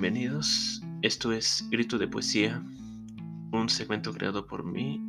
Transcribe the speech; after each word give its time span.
bienvenidos. 0.00 0.80
Esto 1.02 1.32
es 1.32 1.66
Grito 1.70 1.98
de 1.98 2.06
Poesía, 2.06 2.62
un 3.50 3.68
segmento 3.68 4.12
creado 4.12 4.46
por 4.46 4.64
mí 4.64 5.02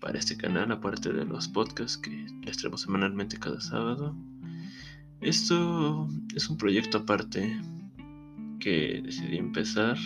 para 0.00 0.18
este 0.18 0.36
canal, 0.36 0.70
aparte 0.70 1.14
de 1.14 1.24
los 1.24 1.48
podcasts 1.48 1.96
que 1.96 2.26
les 2.42 2.58
semanalmente 2.76 3.38
cada 3.38 3.58
sábado. 3.62 4.14
Esto 5.22 6.10
es 6.36 6.50
un 6.50 6.58
proyecto 6.58 6.98
aparte 6.98 7.58
que 8.60 9.00
decidí 9.02 9.38
empezar 9.38 9.96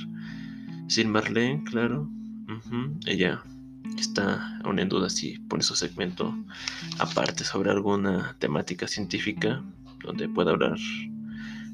sin 0.86 1.10
Marlene, 1.10 1.64
claro. 1.64 2.08
Ella 3.06 3.42
está 3.98 4.60
aún 4.62 4.78
en 4.78 4.88
duda 4.88 5.10
si 5.10 5.36
pone 5.48 5.64
su 5.64 5.74
segmento 5.74 6.32
aparte 7.00 7.42
sobre 7.42 7.72
alguna 7.72 8.36
temática 8.38 8.86
científica 8.86 9.64
donde 10.04 10.28
pueda 10.28 10.52
hablar 10.52 10.78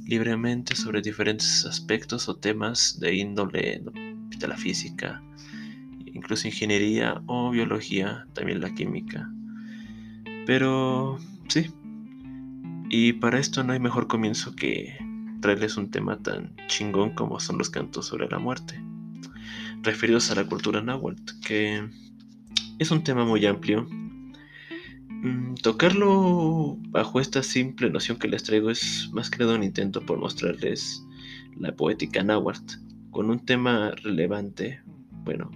libremente 0.05 0.75
sobre 0.75 1.03
diferentes 1.03 1.65
aspectos 1.65 2.29
o 2.29 2.37
temas 2.37 2.99
de 3.01 3.15
índole 3.15 3.83
de 4.37 4.49
la 4.49 4.57
física, 4.57 5.23
incluso 6.07 6.49
ingeniería 6.49 7.23
o 7.27 7.51
biología, 7.51 8.27
también 8.33 8.61
la 8.61 8.75
química. 8.75 9.31
Pero 10.47 11.19
sí, 11.49 11.71
y 12.91 13.15
para 13.15 13.39
esto 13.39 13.65
no 13.65 13.73
hay 13.73 13.81
mejor 13.81 14.07
comienzo 14.07 14.55
que 14.55 14.97
traerles 15.41 15.77
un 15.77 15.91
tema 15.91 16.19
tan 16.19 16.55
chingón 16.67 17.11
como 17.11 17.41
son 17.41 17.59
los 17.59 17.71
cantos 17.71 18.07
sobre 18.07 18.29
la 18.29 18.39
muerte, 18.39 18.83
referidos 19.83 20.31
a 20.31 20.35
la 20.35 20.45
cultura 20.45 20.83
náhuatl, 20.83 21.41
que 21.47 21.89
es 22.79 22.91
un 22.91 23.05
tema 23.05 23.25
muy 23.25 23.47
amplio 23.47 23.89
tocarlo 25.63 26.77
bajo 26.89 27.21
esta 27.21 27.43
simple 27.43 27.91
noción 27.91 28.19
que 28.19 28.29
les 28.29 28.43
traigo 28.43 28.71
es 28.71 29.09
más 29.13 29.31
que 29.31 29.39
nada 29.39 29.55
un 29.55 29.63
intento 29.63 30.05
por 30.05 30.19
mostrarles 30.19 31.05
la 31.57 31.77
poética 31.77 32.23
náhuatl 32.23 32.77
con 33.11 33.31
un 33.31 33.45
tema 33.45 33.93
relevante, 34.03 34.81
bueno, 35.25 35.51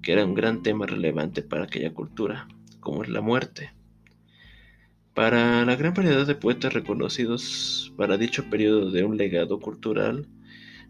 que 0.00 0.12
era 0.12 0.24
un 0.24 0.34
gran 0.34 0.62
tema 0.62 0.86
relevante 0.86 1.42
para 1.42 1.64
aquella 1.64 1.92
cultura, 1.92 2.48
como 2.80 3.02
es 3.02 3.08
la 3.08 3.20
muerte. 3.20 3.72
Para 5.12 5.64
la 5.64 5.76
gran 5.76 5.94
variedad 5.94 6.26
de 6.26 6.34
poetas 6.34 6.72
reconocidos 6.72 7.92
para 7.96 8.16
dicho 8.16 8.48
periodo 8.48 8.90
de 8.90 9.04
un 9.04 9.16
legado 9.16 9.60
cultural, 9.60 10.28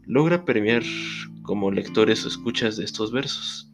logra 0.06 0.44
premiar 0.44 0.82
como 1.42 1.70
lectores 1.70 2.24
o 2.24 2.28
escuchas 2.28 2.76
de 2.76 2.84
estos 2.84 3.12
versos. 3.12 3.70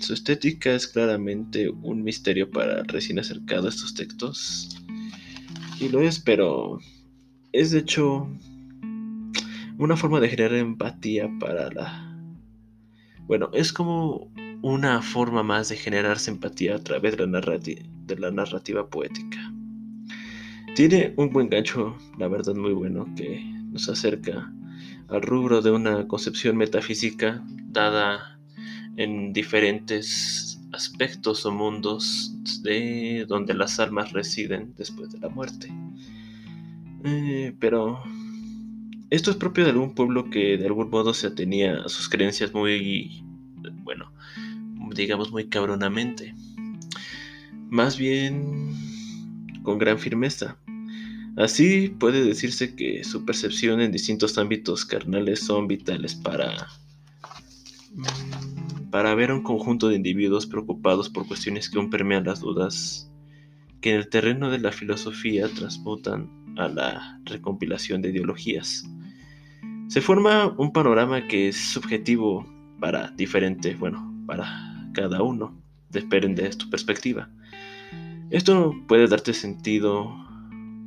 Su 0.00 0.14
estética 0.14 0.72
es 0.72 0.86
claramente 0.86 1.68
un 1.68 2.02
misterio 2.02 2.50
para 2.50 2.82
recién 2.84 3.18
acercado 3.18 3.66
a 3.66 3.70
estos 3.70 3.94
textos. 3.94 4.68
Y 5.80 5.88
lo 5.88 6.00
es, 6.00 6.18
pero 6.18 6.78
es 7.52 7.70
de 7.72 7.80
hecho 7.80 8.28
una 9.78 9.96
forma 9.96 10.20
de 10.20 10.28
generar 10.28 10.54
empatía 10.54 11.30
para 11.38 11.70
la... 11.72 12.16
Bueno, 13.26 13.50
es 13.52 13.72
como 13.72 14.30
una 14.62 15.02
forma 15.02 15.42
más 15.42 15.68
de 15.68 15.76
generarse 15.76 16.30
empatía 16.30 16.76
a 16.76 16.82
través 16.82 17.16
de 17.16 17.26
la, 17.26 17.40
de 17.40 18.16
la 18.16 18.30
narrativa 18.30 18.88
poética. 18.88 19.52
Tiene 20.74 21.12
un 21.16 21.32
buen 21.32 21.48
gancho, 21.48 21.96
la 22.18 22.28
verdad 22.28 22.54
muy 22.54 22.72
bueno, 22.72 23.06
que 23.16 23.44
nos 23.70 23.88
acerca 23.88 24.52
al 25.08 25.22
rubro 25.22 25.60
de 25.60 25.70
una 25.70 26.06
concepción 26.06 26.56
metafísica 26.56 27.42
dada 27.66 28.37
en 28.98 29.32
diferentes 29.32 30.60
aspectos 30.72 31.46
o 31.46 31.52
mundos 31.52 32.34
de 32.62 33.24
donde 33.28 33.54
las 33.54 33.78
almas 33.78 34.12
residen 34.12 34.74
después 34.76 35.10
de 35.12 35.20
la 35.20 35.28
muerte. 35.28 35.72
Eh, 37.04 37.54
pero 37.60 38.02
esto 39.08 39.30
es 39.30 39.36
propio 39.36 39.64
de 39.64 39.70
algún 39.70 39.94
pueblo 39.94 40.28
que 40.30 40.58
de 40.58 40.66
algún 40.66 40.90
modo 40.90 41.14
se 41.14 41.28
atenía 41.28 41.88
sus 41.88 42.08
creencias 42.08 42.52
muy, 42.52 43.22
bueno, 43.84 44.12
digamos 44.92 45.30
muy 45.30 45.46
cabronamente. 45.46 46.34
Más 47.70 47.96
bien 47.96 48.74
con 49.62 49.78
gran 49.78 50.00
firmeza. 50.00 50.56
Así 51.36 51.88
puede 51.88 52.24
decirse 52.24 52.74
que 52.74 53.04
su 53.04 53.24
percepción 53.24 53.80
en 53.80 53.92
distintos 53.92 54.38
ámbitos 54.38 54.84
carnales 54.84 55.38
son 55.38 55.68
vitales 55.68 56.16
para 56.16 56.66
para 58.90 59.14
ver 59.14 59.32
un 59.32 59.42
conjunto 59.42 59.88
de 59.88 59.96
individuos 59.96 60.46
preocupados 60.46 61.10
por 61.10 61.26
cuestiones 61.26 61.68
que 61.68 61.78
aún 61.78 61.90
permean 61.90 62.24
las 62.24 62.40
dudas, 62.40 63.10
que 63.80 63.90
en 63.90 63.96
el 63.96 64.08
terreno 64.08 64.50
de 64.50 64.58
la 64.58 64.72
filosofía 64.72 65.48
transmutan 65.48 66.30
a 66.56 66.68
la 66.68 67.20
recompilación 67.24 68.02
de 68.02 68.10
ideologías. 68.10 68.88
Se 69.88 70.00
forma 70.00 70.54
un 70.58 70.72
panorama 70.72 71.26
que 71.26 71.48
es 71.48 71.56
subjetivo 71.56 72.46
para 72.80 73.10
diferente, 73.12 73.74
bueno, 73.74 74.14
para 74.26 74.90
cada 74.92 75.22
uno, 75.22 75.60
depende 75.90 76.42
de 76.42 76.50
tu 76.50 76.68
perspectiva. 76.70 77.30
Esto 78.30 78.74
puede 78.86 79.06
darte 79.06 79.32
sentido 79.32 80.14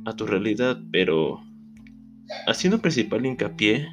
a 0.04 0.14
tu 0.14 0.26
realidad, 0.26 0.80
pero 0.92 1.42
haciendo 2.46 2.80
principal 2.80 3.26
hincapié 3.26 3.88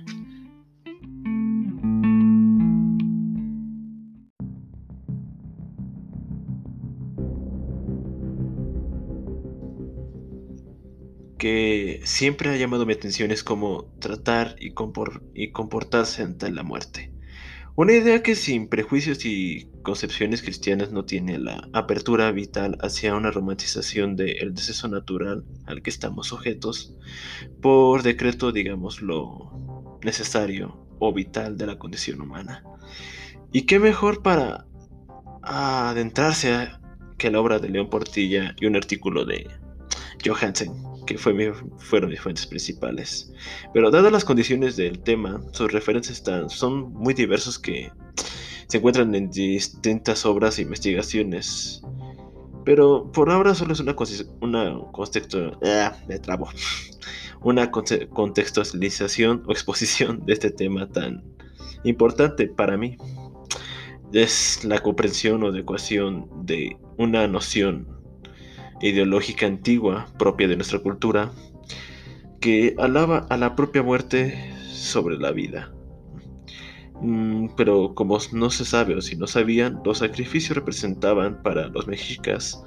que 11.39 12.01
siempre 12.03 12.51
ha 12.51 12.57
llamado 12.57 12.85
mi 12.85 12.94
atención 12.94 13.31
es 13.31 13.44
cómo 13.44 13.85
tratar 14.00 14.55
y, 14.59 14.73
comportarse 14.73 16.22
ante 16.22 16.51
la 16.51 16.61
muerte. 16.61 17.11
Una 17.75 17.94
idea 17.94 18.22
que 18.22 18.35
sin 18.35 18.67
prejuicios 18.67 19.25
y 19.25 19.69
concepciones 19.81 20.41
cristianas 20.41 20.91
no 20.91 21.05
tiene 21.05 21.39
la 21.39 21.69
apertura 21.72 22.29
vital 22.31 22.77
hacia 22.81 23.16
una 23.16 23.31
romantización 23.31 24.17
del 24.17 24.53
deceso 24.53 24.89
natural 24.89 25.45
al 25.66 25.81
que 25.81 25.89
estamos 25.89 26.27
sujetos, 26.27 26.94
por 27.61 28.03
decreto, 28.03 28.51
digamos, 28.51 29.01
lo 29.01 29.97
necesario 30.03 30.85
o 31.00 31.13
vital 31.13 31.57
de 31.57 31.67
la 31.67 31.79
condición 31.79 32.19
humana. 32.21 32.66
¿Y 33.53 33.61
qué 33.61 33.79
mejor 33.79 34.21
para 34.21 34.66
adentrarse 35.41 36.67
que 37.17 37.31
la 37.31 37.39
obra 37.39 37.59
de 37.59 37.69
León 37.69 37.89
Portilla 37.89 38.56
y 38.59 38.66
un 38.66 38.75
artículo 38.75 39.23
de 39.23 39.47
Johansen? 40.25 40.88
Que 41.09 41.18
fueron 41.18 42.09
mis 42.09 42.22
fuentes 42.22 42.46
principales. 42.46 43.31
Pero 43.74 43.90
dadas 43.90 44.12
las 44.12 44.24
condiciones 44.24 44.75
del 44.75 45.00
tema, 45.00 45.42
sus 45.53 45.72
referencias 45.72 46.18
están, 46.18 46.52
son 46.52 46.94
muy 46.94 47.16
diversos 47.16 47.58
que 47.58 47.92
se 48.68 48.78
encuentran 48.78 49.16
en 49.16 49.31
distintas 49.31 50.24
obras 50.28 50.59
e 50.59 50.62
investigaciones. 50.62 51.81
Pero 52.64 53.12
por 53.12 53.31
ahora 53.31 53.56
solo 53.56 53.74
es 53.74 53.80
una, 53.80 53.96
una 54.42 54.80
contexto, 54.92 55.59
ah, 55.64 55.98
me 56.08 56.19
trabo, 56.19 56.50
una 57.42 57.72
contextualización 57.72 59.44
o 59.48 59.52
exposición 59.52 60.24
de 60.28 60.34
este 60.34 60.52
tema 60.52 60.88
tan 60.92 61.24
importante 61.84 62.48
para 62.48 62.78
mí. 62.78 62.98
Es 64.14 64.64
la 64.64 64.80
comprensión 64.80 65.44
o 65.44 65.48
adecuación 65.48 66.30
de 66.46 66.78
una 66.98 67.28
noción 67.28 67.99
ideológica 68.81 69.45
antigua 69.45 70.07
propia 70.17 70.47
de 70.47 70.56
nuestra 70.56 70.79
cultura 70.79 71.31
que 72.40 72.75
alaba 72.78 73.28
a 73.29 73.38
la 73.38 73.56
propia 73.56 73.84
muerte 73.84 74.53
sobre 74.72 75.17
la 75.17 75.31
vida. 75.31 75.72
Mm, 77.01 77.50
pero 77.56 77.94
como 77.95 78.18
no 78.34 78.50
se 78.50 78.66
sabe 78.66 78.95
o 78.95 79.01
si 79.01 79.16
no 79.16 79.28
sabían, 79.28 79.81
los 79.85 80.00
sacrificios 80.00 80.56
representaban 80.56 81.41
para 81.41 81.68
los 81.68 81.88
mexicas 81.88 82.62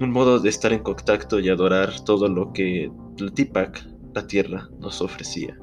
un 0.00 0.10
modo 0.10 0.38
de 0.38 0.48
estar 0.48 0.72
en 0.72 0.82
contacto 0.82 1.40
y 1.40 1.48
adorar 1.48 2.00
todo 2.04 2.28
lo 2.28 2.52
que 2.52 2.90
Tipac, 3.34 3.84
la 4.14 4.26
tierra, 4.26 4.68
nos 4.78 5.00
ofrecía 5.00 5.58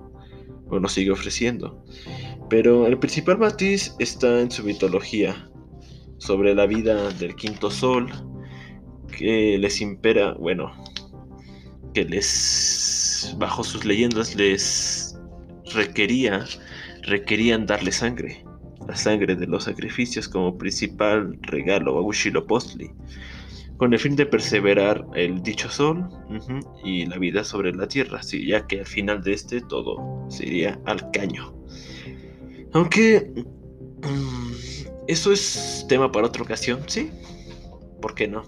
o 0.69 0.79
nos 0.79 0.93
sigue 0.93 1.11
ofreciendo. 1.11 1.83
Pero 2.49 2.85
el 2.87 2.97
principal 2.99 3.37
matiz 3.37 3.95
está 3.99 4.41
en 4.41 4.51
su 4.51 4.63
mitología 4.63 5.49
sobre 6.17 6.53
la 6.53 6.65
vida 6.65 7.09
del 7.13 7.35
quinto 7.35 7.71
sol, 7.71 8.07
que 9.17 9.57
les 9.57 9.81
impera, 9.81 10.33
bueno, 10.33 10.71
que 11.93 12.03
les, 12.05 13.35
bajo 13.37 13.63
sus 13.63 13.85
leyendas, 13.85 14.35
les 14.35 15.17
requería, 15.73 16.45
requerían 17.03 17.65
darle 17.65 17.91
sangre, 17.91 18.43
la 18.87 18.95
sangre 18.95 19.35
de 19.35 19.47
los 19.47 19.63
sacrificios 19.63 20.27
como 20.27 20.57
principal 20.57 21.37
regalo 21.41 21.97
a 21.97 22.01
Huitzilopochtli, 22.01 22.91
con 23.77 23.93
el 23.93 23.99
fin 23.99 24.15
de 24.15 24.25
perseverar 24.25 25.05
el 25.15 25.41
dicho 25.41 25.69
sol 25.69 26.07
y 26.83 27.05
la 27.05 27.17
vida 27.17 27.43
sobre 27.43 27.73
la 27.73 27.87
tierra, 27.87 28.21
ya 28.21 28.65
que 28.67 28.79
al 28.79 28.85
final 28.85 29.21
de 29.23 29.33
este 29.33 29.61
todo 29.61 30.25
sería 30.29 30.79
al 30.85 31.11
caño. 31.11 31.53
Aunque 32.73 33.31
mm, 33.35 34.51
eso 35.07 35.31
es 35.31 35.85
tema 35.89 36.11
para 36.11 36.27
otra 36.27 36.43
ocasión, 36.43 36.81
sí, 36.87 37.09
¿por 38.01 38.15
qué 38.15 38.27
no? 38.27 38.43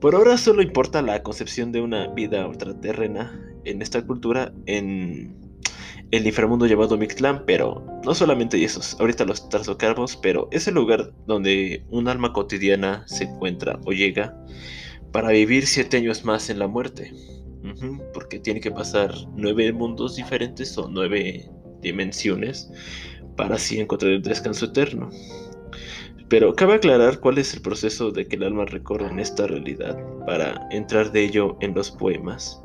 Por 0.00 0.14
ahora 0.14 0.36
solo 0.36 0.62
importa 0.62 1.02
la 1.02 1.22
concepción 1.22 1.72
de 1.72 1.80
una 1.80 2.08
vida 2.08 2.46
ultraterrena 2.46 3.40
en 3.64 3.82
esta 3.82 4.06
cultura 4.06 4.52
en, 4.66 5.46
el 6.10 6.26
inframundo 6.26 6.66
llamado 6.66 6.96
Mictlán, 6.96 7.44
pero 7.46 7.84
no 8.04 8.14
solamente 8.14 8.62
esos, 8.62 8.98
ahorita 9.00 9.24
los 9.24 9.48
tarsocarpos, 9.48 10.16
pero 10.16 10.48
es 10.52 10.68
el 10.68 10.74
lugar 10.74 11.12
donde 11.26 11.84
un 11.90 12.08
alma 12.08 12.32
cotidiana 12.32 13.04
se 13.06 13.24
encuentra 13.24 13.80
o 13.84 13.92
llega 13.92 14.36
para 15.12 15.30
vivir 15.30 15.66
siete 15.66 15.96
años 15.96 16.24
más 16.24 16.50
en 16.50 16.58
la 16.58 16.68
muerte. 16.68 17.12
porque 18.14 18.38
tiene 18.38 18.60
que 18.60 18.70
pasar 18.70 19.12
nueve 19.34 19.72
mundos 19.72 20.14
diferentes 20.14 20.78
o 20.78 20.88
nueve 20.88 21.50
dimensiones 21.80 22.70
para 23.36 23.56
así 23.56 23.80
encontrar 23.80 24.12
el 24.12 24.22
descanso 24.22 24.66
eterno. 24.66 25.10
Pero 26.28 26.54
cabe 26.54 26.74
aclarar 26.74 27.20
cuál 27.20 27.38
es 27.38 27.54
el 27.54 27.62
proceso 27.62 28.10
de 28.10 28.26
que 28.26 28.36
el 28.36 28.42
alma 28.42 28.64
recorre 28.64 29.08
en 29.08 29.20
esta 29.20 29.46
realidad 29.46 29.96
para 30.26 30.68
entrar 30.70 31.12
de 31.12 31.24
ello 31.24 31.56
en 31.60 31.74
los 31.74 31.90
poemas. 31.90 32.60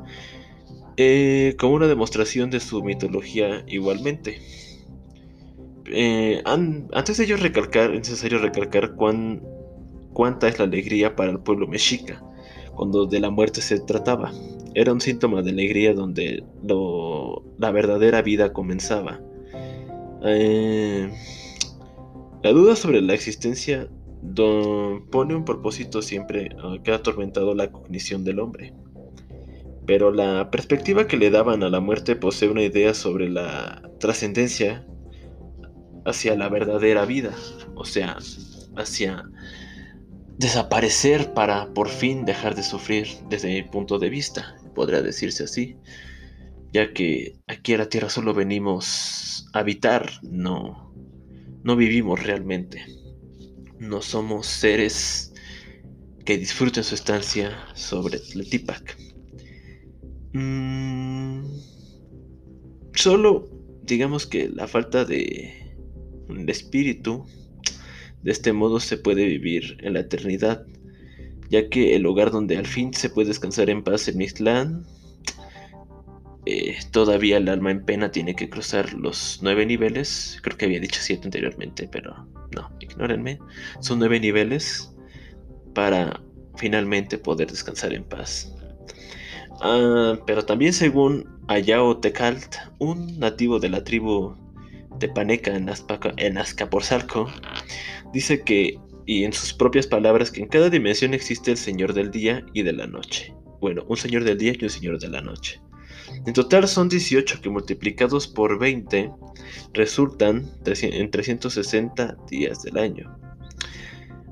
Eh, 0.96 1.54
como 1.58 1.74
una 1.74 1.86
demostración 1.86 2.50
de 2.50 2.60
su 2.60 2.82
mitología 2.82 3.64
igualmente. 3.66 4.40
Eh, 5.86 6.42
antes 6.44 7.16
de 7.16 7.24
ello 7.24 7.36
recalcar, 7.36 7.92
es 7.92 8.08
necesario 8.08 8.38
recalcar 8.38 8.94
cuán, 8.94 9.42
cuánta 10.12 10.48
es 10.48 10.58
la 10.58 10.64
alegría 10.64 11.14
para 11.14 11.30
el 11.30 11.38
pueblo 11.38 11.66
mexica 11.66 12.22
cuando 12.74 13.06
de 13.06 13.20
la 13.20 13.30
muerte 13.30 13.60
se 13.60 13.80
trataba. 13.80 14.32
Era 14.74 14.92
un 14.92 15.00
síntoma 15.00 15.42
de 15.42 15.50
alegría 15.50 15.94
donde 15.94 16.42
la 17.58 17.70
verdadera 17.70 18.22
vida 18.22 18.52
comenzaba. 18.52 19.20
Eh, 20.24 21.10
la 22.42 22.50
duda 22.52 22.76
sobre 22.76 23.00
la 23.02 23.14
existencia 23.14 23.88
pone 25.10 25.34
un 25.34 25.44
propósito 25.44 26.02
siempre 26.02 26.50
que 26.84 26.92
ha 26.92 26.96
atormentado 26.96 27.54
la 27.54 27.70
cognición 27.70 28.24
del 28.24 28.40
hombre. 28.40 28.72
Pero 29.86 30.12
la 30.12 30.50
perspectiva 30.50 31.08
que 31.08 31.16
le 31.16 31.30
daban 31.30 31.62
a 31.62 31.68
la 31.68 31.80
muerte 31.80 32.14
posee 32.14 32.48
una 32.48 32.62
idea 32.62 32.94
sobre 32.94 33.28
la 33.28 33.82
trascendencia 33.98 34.86
hacia 36.04 36.36
la 36.36 36.48
verdadera 36.48 37.04
vida, 37.04 37.34
o 37.74 37.84
sea, 37.84 38.16
hacia 38.76 39.24
desaparecer 40.38 41.34
para 41.34 41.72
por 41.74 41.88
fin 41.88 42.24
dejar 42.24 42.54
de 42.54 42.62
sufrir 42.62 43.08
desde 43.28 43.48
mi 43.48 43.62
punto 43.62 43.98
de 43.98 44.08
vista, 44.08 44.56
podría 44.74 45.02
decirse 45.02 45.44
así, 45.44 45.76
ya 46.72 46.92
que 46.92 47.36
aquí 47.46 47.74
a 47.74 47.78
la 47.78 47.88
Tierra 47.88 48.08
solo 48.08 48.34
venimos 48.34 49.48
a 49.52 49.60
habitar, 49.60 50.10
no, 50.22 50.91
no 51.64 51.76
vivimos 51.76 52.22
realmente, 52.22 52.84
no 53.78 54.02
somos 54.02 54.46
seres 54.46 55.32
que 56.24 56.38
disfruten 56.38 56.84
su 56.84 56.94
estancia 56.94 57.52
sobre 57.74 58.18
el 58.34 58.48
Tipac. 58.48 58.96
Mm, 60.32 61.44
solo 62.94 63.50
digamos 63.82 64.26
que 64.26 64.48
la 64.48 64.66
falta 64.66 65.04
de, 65.04 65.62
un 66.28 66.48
espíritu, 66.48 67.26
de 68.22 68.32
este 68.32 68.52
modo 68.52 68.80
se 68.80 68.96
puede 68.96 69.26
vivir 69.26 69.76
en 69.80 69.94
la 69.94 70.00
eternidad, 70.00 70.66
ya 71.50 71.68
que 71.68 71.94
el 71.96 72.02
lugar 72.02 72.30
donde 72.30 72.56
al 72.56 72.66
fin 72.66 72.94
se 72.94 73.10
puede 73.10 73.28
descansar 73.28 73.68
en 73.70 73.82
paz 73.82 74.08
en 74.08 74.16
Mictlán, 74.16 74.86
eh, 76.46 76.76
todavía 76.90 77.36
el 77.36 77.48
alma 77.48 77.70
en 77.70 77.84
pena 77.84 78.10
tiene 78.10 78.34
que 78.34 78.50
cruzar 78.50 78.92
los 78.94 79.38
nueve 79.42 79.64
niveles, 79.64 80.38
creo 80.42 80.56
que 80.56 80.66
había 80.66 80.80
dicho 80.80 81.00
siete 81.00 81.26
anteriormente, 81.26 81.88
pero 81.90 82.26
no, 82.54 82.70
ignórenme, 82.80 83.38
son 83.80 83.98
nueve 84.00 84.18
niveles 84.18 84.92
para 85.74 86.20
finalmente 86.56 87.18
poder 87.18 87.50
descansar 87.50 87.92
en 87.94 88.04
paz. 88.04 88.52
Ah, 89.60 90.18
pero 90.26 90.44
también 90.44 90.72
según 90.72 91.28
Ayao 91.46 91.98
Tecalt, 91.98 92.56
un 92.78 93.18
nativo 93.20 93.60
de 93.60 93.68
la 93.68 93.84
tribu 93.84 94.34
Tepaneca 94.98 95.54
en, 95.54 95.70
en 96.16 96.38
Azcapotzalco, 96.38 97.28
dice 98.12 98.42
que, 98.42 98.78
y 99.06 99.24
en 99.24 99.32
sus 99.32 99.54
propias 99.54 99.86
palabras, 99.86 100.30
que 100.32 100.40
en 100.40 100.48
cada 100.48 100.70
dimensión 100.70 101.14
existe 101.14 101.52
el 101.52 101.56
Señor 101.56 101.92
del 101.92 102.10
Día 102.10 102.44
y 102.52 102.62
de 102.62 102.72
la 102.72 102.86
Noche. 102.86 103.32
Bueno, 103.60 103.84
un 103.88 103.96
Señor 103.96 104.24
del 104.24 104.38
Día 104.38 104.54
y 104.58 104.64
un 104.64 104.70
Señor 104.70 104.98
de 104.98 105.08
la 105.08 105.20
Noche. 105.20 105.60
En 106.24 106.34
total 106.34 106.68
son 106.68 106.88
18 106.88 107.40
que 107.40 107.50
multiplicados 107.50 108.28
por 108.28 108.58
20 108.58 109.10
resultan 109.74 110.50
en 110.64 111.10
360 111.10 112.16
días 112.30 112.62
del 112.62 112.78
año. 112.78 113.18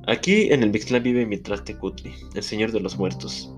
Aquí 0.06 0.52
en 0.52 0.62
el 0.62 0.70
Mixtlán 0.70 1.02
vive 1.02 1.26
Tecutli, 1.64 2.12
el 2.34 2.42
Señor 2.42 2.72
de 2.72 2.80
los 2.80 2.96
Muertos, 2.96 3.52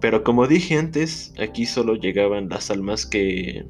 pero 0.00 0.22
como 0.22 0.46
dije 0.46 0.76
antes, 0.76 1.32
aquí 1.38 1.66
solo 1.66 1.96
llegaban 1.96 2.48
las 2.48 2.70
almas 2.70 3.06
que 3.06 3.66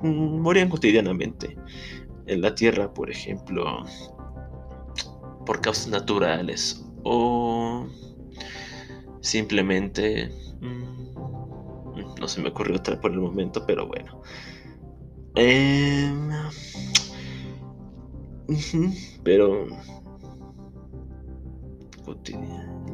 mm, 0.00 0.40
morían 0.40 0.68
cotidianamente. 0.68 1.56
En 2.26 2.42
la 2.42 2.54
tierra, 2.54 2.92
por 2.92 3.10
ejemplo, 3.10 3.84
por 5.46 5.60
causas 5.60 5.88
naturales 5.88 6.84
o 7.04 7.86
simplemente... 9.20 10.30
Se 12.30 12.40
me 12.40 12.50
ocurrió 12.50 12.76
otra 12.76 13.00
por 13.00 13.10
el 13.10 13.18
momento, 13.18 13.66
pero 13.66 13.88
bueno. 13.88 14.22
Em, 15.34 16.30
pero... 19.24 19.66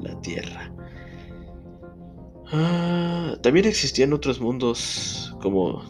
La 0.02 0.18
tierra. 0.22 0.72
Ah, 2.52 3.36
también 3.42 3.66
existían 3.66 4.14
otros 4.14 4.40
mundos 4.40 5.36
como 5.42 5.82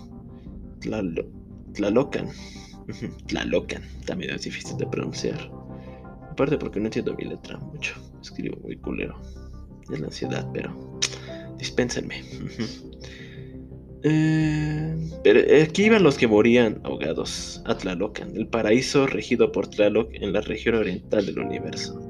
Tlalocan. 0.81 2.29
Tlalocan, 3.27 3.83
también 4.07 4.35
es 4.35 4.43
difícil 4.43 4.77
de 4.77 4.87
pronunciar. 4.87 5.39
Aparte 6.31 6.59
porque 6.59 6.81
no 6.81 6.87
entiendo 6.87 7.15
mi 7.15 7.27
letra 7.27 7.59
mucho. 7.59 7.95
Escribo 8.21 8.57
muy 8.63 8.77
culero. 8.77 9.21
Es 9.91 10.01
la 10.01 10.07
ansiedad, 10.07 10.49
pero 10.53 10.99
dispénsenme. 11.59 12.25
Eh, 14.03 15.63
aquí 15.69 15.85
iban 15.85 16.03
los 16.03 16.19
que 16.19 16.29
morían 16.29 16.81
ahogados 16.85 17.63
a 17.65 17.77
Tlalocan, 17.77 18.37
el 18.37 18.47
paraíso 18.47 19.07
regido 19.07 19.53
por 19.53 19.69
Tlaloc 19.69 20.11
en 20.13 20.33
la 20.33 20.41
región 20.41 20.77
oriental 20.77 21.27
del 21.27 21.39
universo. 21.39 22.01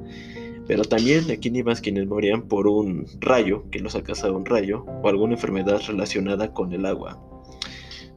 Pero 0.66 0.82
también 0.84 1.30
aquí 1.30 1.50
más 1.62 1.80
quienes 1.80 2.06
morían 2.06 2.42
por 2.42 2.66
un 2.66 3.06
rayo, 3.20 3.64
que 3.70 3.78
los 3.78 3.94
ha 3.94 4.02
cazado 4.02 4.36
un 4.36 4.44
rayo, 4.44 4.84
o 4.84 5.08
alguna 5.08 5.34
enfermedad 5.34 5.80
relacionada 5.86 6.52
con 6.52 6.72
el 6.72 6.86
agua, 6.86 7.20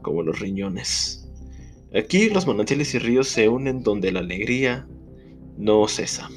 como 0.01 0.23
los 0.23 0.39
riñones. 0.39 1.29
Aquí 1.93 2.29
los 2.29 2.47
manantiales 2.47 2.93
y 2.95 2.99
ríos 2.99 3.27
se 3.29 3.49
unen 3.49 3.83
donde 3.83 4.11
la 4.11 4.19
alegría 4.19 4.87
no 5.57 5.87
cesa. 5.87 6.29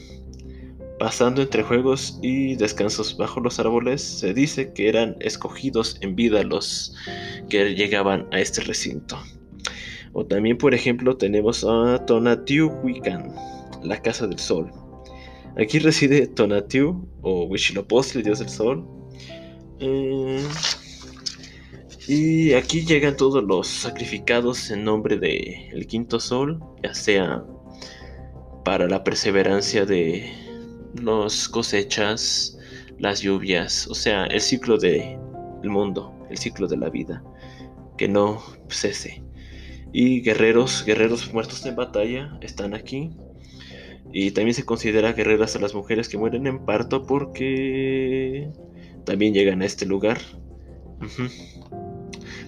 Pasando 1.03 1.43
entre 1.43 1.65
juegos 1.65 2.21
y 2.23 2.55
descansos 2.55 3.17
bajo 3.17 3.41
los 3.41 3.59
árboles, 3.59 4.01
se 4.01 4.33
dice 4.33 4.73
que 4.73 4.89
eran 4.89 5.17
escogidos 5.19 5.97
en 6.01 6.15
vida 6.15 6.45
los 6.45 6.95
que 7.49 7.75
llegaban 7.75 8.29
a 8.31 8.39
este 8.39 8.61
recinto. 8.61 9.19
O 10.13 10.25
también, 10.25 10.59
por 10.59 10.75
ejemplo, 10.75 11.17
tenemos 11.17 11.65
a 11.65 12.07
Tonatiuhuican, 12.07 13.35
la 13.83 14.01
Casa 14.01 14.29
del 14.29 14.39
Sol, 14.39 14.71
Aquí 15.59 15.81
reside 15.81 16.29
Tonatiuh 16.29 17.05
o 17.23 17.47
Huitzilopochtli, 17.47 18.23
dios 18.23 18.39
del 18.39 18.49
sol. 18.49 18.87
Eh, 19.81 20.47
y 22.07 22.53
aquí 22.53 22.87
llegan 22.87 23.17
todos 23.17 23.43
los 23.43 23.67
sacrificados 23.67 24.71
en 24.71 24.85
nombre 24.85 25.19
del 25.19 25.85
quinto 25.89 26.21
sol, 26.21 26.61
ya 26.81 26.95
sea 26.95 27.45
para 28.65 28.87
la 28.87 29.03
perseverancia 29.03 29.85
de 29.85 30.42
las 31.01 31.49
cosechas, 31.49 32.59
las 32.99 33.21
lluvias, 33.21 33.87
o 33.89 33.95
sea, 33.95 34.25
el 34.27 34.41
ciclo 34.41 34.79
del 34.79 35.19
mundo, 35.65 36.15
el 36.31 36.39
ciclo 36.39 36.67
de 36.67 36.77
la 36.77 36.91
vida, 36.91 37.23
que 37.97 38.09
no 38.09 38.43
cese. 38.69 39.23
Y 39.93 40.23
guerreros, 40.23 40.85
guerreros 40.87 41.33
muertos 41.33 41.65
en 41.67 41.77
batalla 41.77 42.39
están 42.41 42.75
aquí 42.75 43.11
y 44.13 44.31
también 44.31 44.55
se 44.55 44.65
considera 44.65 45.13
guerreras 45.13 45.57
a 45.57 45.61
las 45.61 45.75
mujeres 45.75 46.09
que 46.09 46.19
mueren 46.19 46.47
en 46.47 46.65
parto 46.65 47.07
porque 47.07 48.51
también 49.05 49.35
llegan 49.35 49.63
a 49.63 49.67
este 49.67 49.87
lugar. 49.87 50.19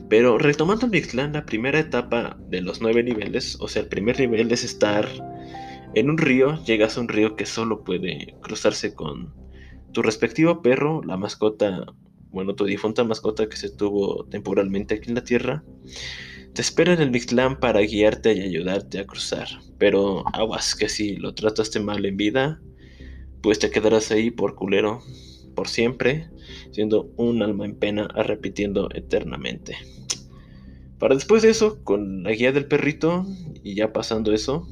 Pero 0.08 0.38
retomando 0.38 0.86
Mixtlán, 0.86 1.32
la 1.32 1.44
primera 1.44 1.78
etapa 1.78 2.38
de 2.48 2.60
los 2.60 2.80
nueve 2.80 3.02
niveles, 3.02 3.56
o 3.60 3.68
sea, 3.68 3.82
el 3.82 3.88
primer 3.88 4.20
nivel 4.20 4.52
es 4.52 4.62
estar 4.62 5.08
en 5.94 6.10
un 6.10 6.18
río, 6.18 6.62
llegas 6.64 6.96
a 6.96 7.00
un 7.00 7.08
río 7.08 7.36
que 7.36 7.46
solo 7.46 7.84
puede 7.84 8.34
cruzarse 8.42 8.94
con 8.94 9.32
tu 9.92 10.02
respectivo 10.02 10.60
perro, 10.60 11.02
la 11.04 11.16
mascota, 11.16 11.86
bueno, 12.30 12.54
tu 12.54 12.64
difunta 12.64 13.04
mascota 13.04 13.48
que 13.48 13.56
se 13.56 13.70
tuvo 13.70 14.24
temporalmente 14.26 14.94
aquí 14.96 15.08
en 15.08 15.14
la 15.14 15.24
Tierra. 15.24 15.64
Te 16.52 16.62
espera 16.62 16.92
en 16.92 17.00
el 17.00 17.10
Mictlán 17.10 17.58
para 17.60 17.80
guiarte 17.80 18.32
y 18.34 18.40
ayudarte 18.40 18.98
a 18.98 19.06
cruzar, 19.06 19.48
pero 19.78 20.24
aguas 20.34 20.74
que 20.74 20.88
si 20.88 21.16
lo 21.16 21.34
trataste 21.34 21.80
mal 21.80 22.04
en 22.04 22.16
vida, 22.16 22.60
pues 23.40 23.58
te 23.58 23.70
quedarás 23.70 24.10
ahí 24.10 24.30
por 24.30 24.54
culero, 24.54 25.00
por 25.54 25.68
siempre, 25.68 26.28
siendo 26.72 27.10
un 27.16 27.42
alma 27.42 27.64
en 27.64 27.76
pena, 27.76 28.08
repitiendo 28.08 28.88
eternamente. 28.94 29.76
Para 30.98 31.14
después 31.14 31.42
de 31.42 31.50
eso, 31.50 31.82
con 31.84 32.22
la 32.22 32.32
guía 32.32 32.52
del 32.52 32.66
perrito, 32.66 33.26
y 33.62 33.74
ya 33.74 33.92
pasando 33.92 34.32
eso, 34.32 34.66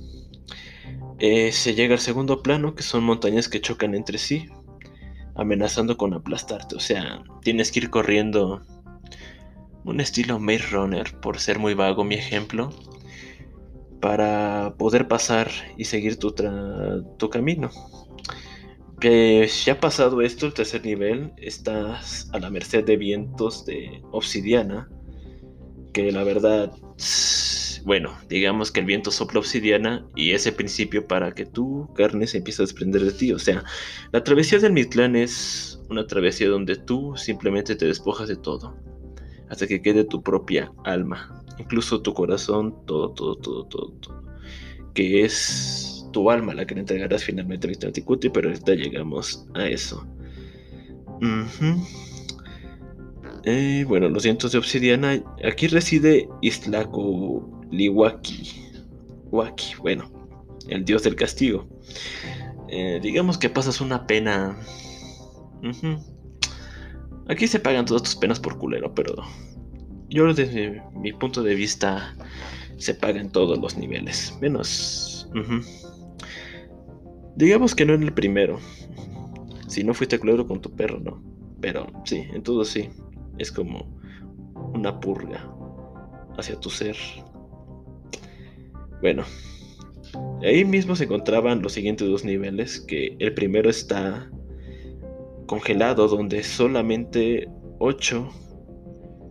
eh, 1.25 1.52
se 1.52 1.76
llega 1.76 1.95
al 1.95 2.00
segundo 2.00 2.43
plano, 2.43 2.75
que 2.75 2.83
son 2.83 3.05
montañas 3.05 3.49
que 3.49 3.61
chocan 3.61 3.95
entre 3.95 4.19
sí, 4.19 4.49
amenazando 5.37 5.97
con 5.97 6.14
aplastarte. 6.14 6.75
O 6.75 6.81
sea, 6.81 7.23
tienes 7.43 7.71
que 7.71 7.79
ir 7.79 7.91
corriendo 7.91 8.67
un 9.85 10.00
estilo 10.00 10.41
Maze 10.41 10.67
Runner, 10.73 11.21
por 11.21 11.38
ser 11.38 11.61
muy 11.61 11.75
vago 11.75 12.02
mi 12.02 12.17
ejemplo, 12.17 12.71
para 14.00 14.75
poder 14.76 15.07
pasar 15.07 15.49
y 15.76 15.85
seguir 15.85 16.19
tu, 16.19 16.35
tu 17.17 17.31
camino. 17.31 17.71
ya 19.00 19.79
pasado 19.79 20.23
esto, 20.23 20.47
el 20.47 20.55
tercer 20.55 20.85
nivel, 20.85 21.33
estás 21.37 22.31
a 22.33 22.41
la 22.41 22.50
merced 22.50 22.85
de 22.85 22.97
vientos 22.97 23.64
de 23.64 24.02
obsidiana, 24.11 24.91
que 25.93 26.11
la 26.11 26.25
verdad 26.25 26.73
bueno, 27.84 28.16
digamos 28.28 28.70
que 28.70 28.80
el 28.80 28.86
viento 28.86 29.10
sopla 29.10 29.40
obsidiana 29.40 30.06
y 30.14 30.32
ese 30.32 30.52
principio 30.52 31.06
para 31.06 31.32
que 31.32 31.44
tu 31.46 31.88
carne 31.94 32.26
se 32.26 32.38
empiece 32.38 32.62
a 32.62 32.64
desprender 32.64 33.02
de 33.02 33.12
ti. 33.12 33.32
O 33.32 33.38
sea, 33.38 33.64
la 34.12 34.22
travesía 34.22 34.58
del 34.58 34.72
Mictlán 34.72 35.16
es 35.16 35.80
una 35.90 36.06
travesía 36.06 36.48
donde 36.48 36.76
tú 36.76 37.14
simplemente 37.16 37.76
te 37.76 37.86
despojas 37.86 38.28
de 38.28 38.36
todo, 38.36 38.76
hasta 39.48 39.66
que 39.66 39.82
quede 39.82 40.04
tu 40.04 40.22
propia 40.22 40.72
alma, 40.84 41.44
incluso 41.58 42.02
tu 42.02 42.14
corazón, 42.14 42.74
todo, 42.86 43.10
todo, 43.10 43.36
todo, 43.36 43.64
todo, 43.66 43.92
todo. 44.00 44.22
Que 44.94 45.24
es 45.24 46.06
tu 46.12 46.30
alma 46.30 46.54
la 46.54 46.66
que 46.66 46.74
le 46.74 46.80
entregarás 46.80 47.24
finalmente 47.24 47.66
a 47.66 47.70
Mictlán 47.70 47.92
pero 48.32 48.48
ahorita 48.48 48.74
llegamos 48.74 49.46
a 49.54 49.66
eso. 49.66 50.06
Eh, 53.44 53.84
bueno, 53.88 54.08
los 54.08 54.24
vientos 54.24 54.52
de 54.52 54.58
obsidiana. 54.58 55.22
Aquí 55.44 55.66
reside 55.66 56.28
Islaco 56.42 57.51
Liwaki. 57.73 58.62
Waki, 59.33 59.75
bueno, 59.81 60.11
el 60.69 60.85
dios 60.85 61.02
del 61.02 61.17
castigo. 61.17 61.67
Eh, 62.69 63.00
digamos 63.02 63.38
que 63.38 63.50
pasas 63.50 63.81
una 63.81 64.07
pena. 64.07 64.57
Aquí 67.29 67.49
se 67.49 67.59
pagan 67.59 67.87
todas 67.87 68.02
tus 68.02 68.17
penas 68.17 68.38
por 68.38 68.59
culero, 68.59 68.95
pero 68.95 69.14
yo 70.09 70.33
desde 70.35 70.83
mi 70.95 71.12
punto 71.12 71.43
de 71.43 71.55
vista 71.55 72.14
se 72.76 72.95
pagan 72.95 73.31
todos 73.31 73.59
los 73.59 73.76
niveles. 73.76 74.37
Menos... 74.41 75.29
Digamos 77.37 77.75
que 77.75 77.87
no 77.87 77.95
en 77.95 78.02
el 78.02 78.12
primero. 78.12 78.61
Si 79.67 79.83
no 79.83 79.95
fuiste 79.95 80.19
culero 80.19 80.47
con 80.47 80.61
tu 80.61 80.71
perro, 80.71 81.00
no. 81.00 81.23
Pero 81.62 81.87
sí, 82.05 82.26
en 82.35 82.43
todo 82.43 82.64
sí. 82.64 82.91
Es 83.38 83.50
como 83.50 83.88
una 84.75 85.00
purga 85.00 85.50
hacia 86.37 86.61
tu 86.61 86.69
ser. 86.69 86.97
Bueno, 89.02 89.25
ahí 90.42 90.64
mismo 90.64 90.97
se 90.97 91.04
encontraban 91.04 91.61
los 91.61 91.73
siguientes 91.73 92.09
dos 92.09 92.25
niveles, 92.25 92.80
que 92.80 93.16
el 93.18 93.35
primero 93.35 93.68
está 93.68 94.30
congelado, 95.47 96.09
donde 96.09 96.42
solamente 96.44 97.49
8 97.80 98.30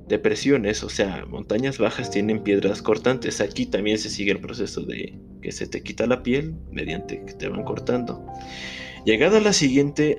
depresiones, 0.10 0.84
o 0.84 0.90
sea, 0.90 1.26
montañas 1.26 1.78
bajas 1.78 2.12
tienen 2.12 2.44
piedras 2.44 2.82
cortantes. 2.82 3.40
Aquí 3.40 3.66
también 3.66 3.98
se 3.98 4.10
sigue 4.10 4.34
el 4.34 4.42
proceso 4.42 4.82
de 4.82 5.18
que 5.42 5.54
se 5.54 5.68
te 5.68 5.82
quita 5.82 6.06
la 6.06 6.22
piel 6.22 6.54
mediante 6.70 7.24
que 7.26 7.34
te 7.34 7.48
van 7.48 7.64
cortando. 7.64 8.26
Llegada 9.06 9.38
a 9.38 9.42
la 9.42 9.54
siguiente, 9.54 10.18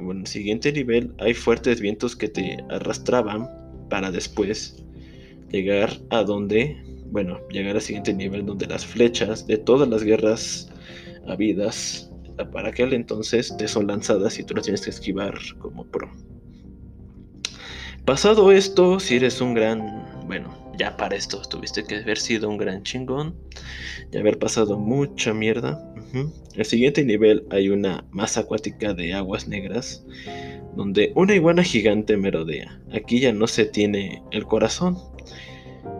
bueno, 0.00 0.26
siguiente 0.26 0.72
nivel, 0.72 1.14
hay 1.18 1.34
fuertes 1.34 1.80
vientos 1.80 2.16
que 2.16 2.28
te 2.28 2.58
arrastraban 2.70 3.48
para 3.88 4.10
después 4.10 4.84
llegar 5.52 5.92
a 6.10 6.24
donde 6.24 6.89
bueno, 7.10 7.40
llegar 7.50 7.76
al 7.76 7.82
siguiente 7.82 8.14
nivel 8.14 8.46
donde 8.46 8.66
las 8.66 8.86
flechas 8.86 9.46
de 9.46 9.58
todas 9.58 9.88
las 9.88 10.02
guerras 10.02 10.70
habidas 11.26 12.10
para 12.52 12.68
aquel 12.70 12.92
entonces 12.92 13.54
te 13.56 13.68
son 13.68 13.86
lanzadas 13.86 14.38
y 14.38 14.44
tú 14.44 14.54
las 14.54 14.64
tienes 14.64 14.82
que 14.82 14.90
esquivar 14.90 15.34
como 15.58 15.84
pro. 15.84 16.10
Pasado 18.04 18.50
esto, 18.50 18.98
si 18.98 19.16
eres 19.16 19.40
un 19.40 19.54
gran, 19.54 20.26
bueno, 20.26 20.72
ya 20.78 20.96
para 20.96 21.16
esto 21.16 21.42
tuviste 21.42 21.84
que 21.84 21.96
haber 21.96 22.18
sido 22.18 22.48
un 22.48 22.56
gran 22.56 22.82
chingón 22.82 23.36
y 24.10 24.16
haber 24.16 24.38
pasado 24.38 24.78
mucha 24.78 25.34
mierda. 25.34 25.86
El 26.54 26.64
siguiente 26.64 27.04
nivel 27.04 27.46
hay 27.50 27.68
una 27.68 28.04
masa 28.10 28.40
acuática 28.40 28.94
de 28.94 29.12
aguas 29.12 29.46
negras 29.46 30.04
donde 30.74 31.12
una 31.14 31.34
iguana 31.34 31.62
gigante 31.62 32.16
merodea. 32.16 32.80
Aquí 32.92 33.20
ya 33.20 33.32
no 33.32 33.46
se 33.46 33.66
tiene 33.66 34.22
el 34.30 34.44
corazón, 34.44 34.96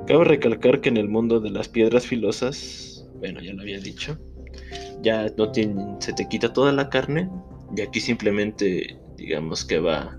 Cabe 0.07 0.25
recalcar 0.25 0.81
que 0.81 0.89
en 0.89 0.97
el 0.97 1.09
mundo 1.09 1.41
de 1.41 1.51
las 1.51 1.69
piedras 1.69 2.07
filosas, 2.07 3.07
bueno, 3.19 3.41
ya 3.41 3.53
lo 3.53 3.63
había 3.63 3.79
dicho, 3.79 4.19
ya 5.03 5.27
no 5.37 5.53
se 6.01 6.13
te 6.13 6.29
quita 6.29 6.53
toda 6.53 6.73
la 6.73 6.89
carne 6.91 7.31
y 7.77 7.81
aquí 7.81 8.01
simplemente 8.01 8.99
digamos 9.17 9.65
que 9.65 9.79
va 9.79 10.19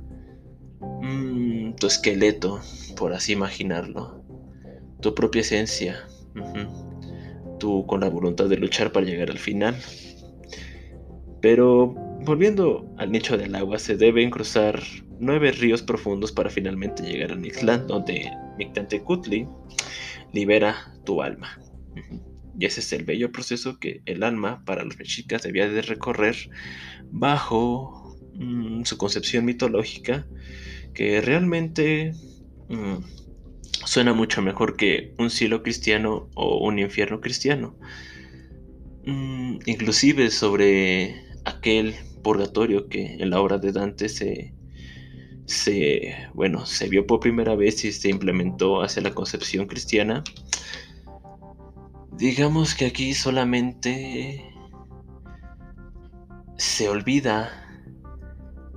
mm, 1.02 1.74
tu 1.74 1.88
esqueleto, 1.88 2.62
por 2.96 3.14
así 3.14 3.34
imaginarlo, 3.34 4.24
tu 5.02 5.14
propia 5.14 5.42
esencia, 5.42 6.08
tú 7.60 7.86
con 7.88 8.02
la 8.02 8.10
voluntad 8.10 8.48
de 8.48 8.58
luchar 8.58 8.92
para 8.92 9.06
llegar 9.06 9.30
al 9.30 9.40
final. 9.40 9.76
Pero 11.42 11.96
volviendo 12.24 12.88
al 12.98 13.12
nicho 13.12 13.38
del 13.38 13.56
agua, 13.56 13.80
se 13.80 13.98
deben 13.98 14.30
cruzar 14.30 14.80
nueve 15.20 15.52
ríos 15.52 15.82
profundos 15.82 16.32
para 16.32 16.50
finalmente 16.50 17.04
llegar 17.04 17.32
al 17.32 17.40
Mixland, 17.40 17.88
donde 17.88 18.32
Mictantecutli 18.62 19.48
libera 20.34 20.94
tu 21.04 21.24
alma. 21.24 21.60
Y 22.60 22.66
ese 22.66 22.82
es 22.82 22.94
el 22.94 23.06
bello 23.06 23.32
proceso 23.32 23.80
que 23.80 24.02
el 24.06 24.22
alma 24.22 24.64
para 24.66 24.84
los 24.84 24.98
mexicas 25.00 25.42
debía 25.42 25.68
de 25.68 25.82
recorrer 25.82 26.36
bajo 27.10 28.16
mm, 28.36 28.84
su 28.84 28.98
concepción 28.98 29.46
mitológica, 29.46 30.28
que 30.94 31.22
realmente 31.22 32.14
mm, 32.70 32.98
suena 33.86 34.14
mucho 34.14 34.44
mejor 34.44 34.78
que 34.78 35.16
un 35.18 35.32
cielo 35.32 35.64
cristiano 35.64 36.30
o 36.36 36.64
un 36.64 36.78
infierno 36.78 37.20
cristiano. 37.20 37.76
Mm, 39.06 39.58
inclusive 39.66 40.30
sobre 40.30 41.16
aquel 41.46 41.96
purgatorio 42.22 42.88
que 42.90 43.16
en 43.16 43.32
la 43.32 43.42
obra 43.42 43.58
de 43.58 43.72
Dante 43.72 44.08
se 44.08 44.54
se, 45.52 46.16
bueno, 46.34 46.66
se 46.66 46.90
vio 46.90 47.06
por 47.06 47.20
primera 47.20 47.56
vez 47.56 47.84
y 47.86 47.92
se 47.92 48.10
implementó 48.10 48.82
hacia 48.82 49.02
la 49.02 49.14
concepción 49.14 49.68
cristiana, 49.68 50.24
digamos 52.14 52.74
que 52.74 52.86
aquí 52.86 53.14
solamente 53.14 54.44
se 56.58 56.90
olvida 56.90 57.50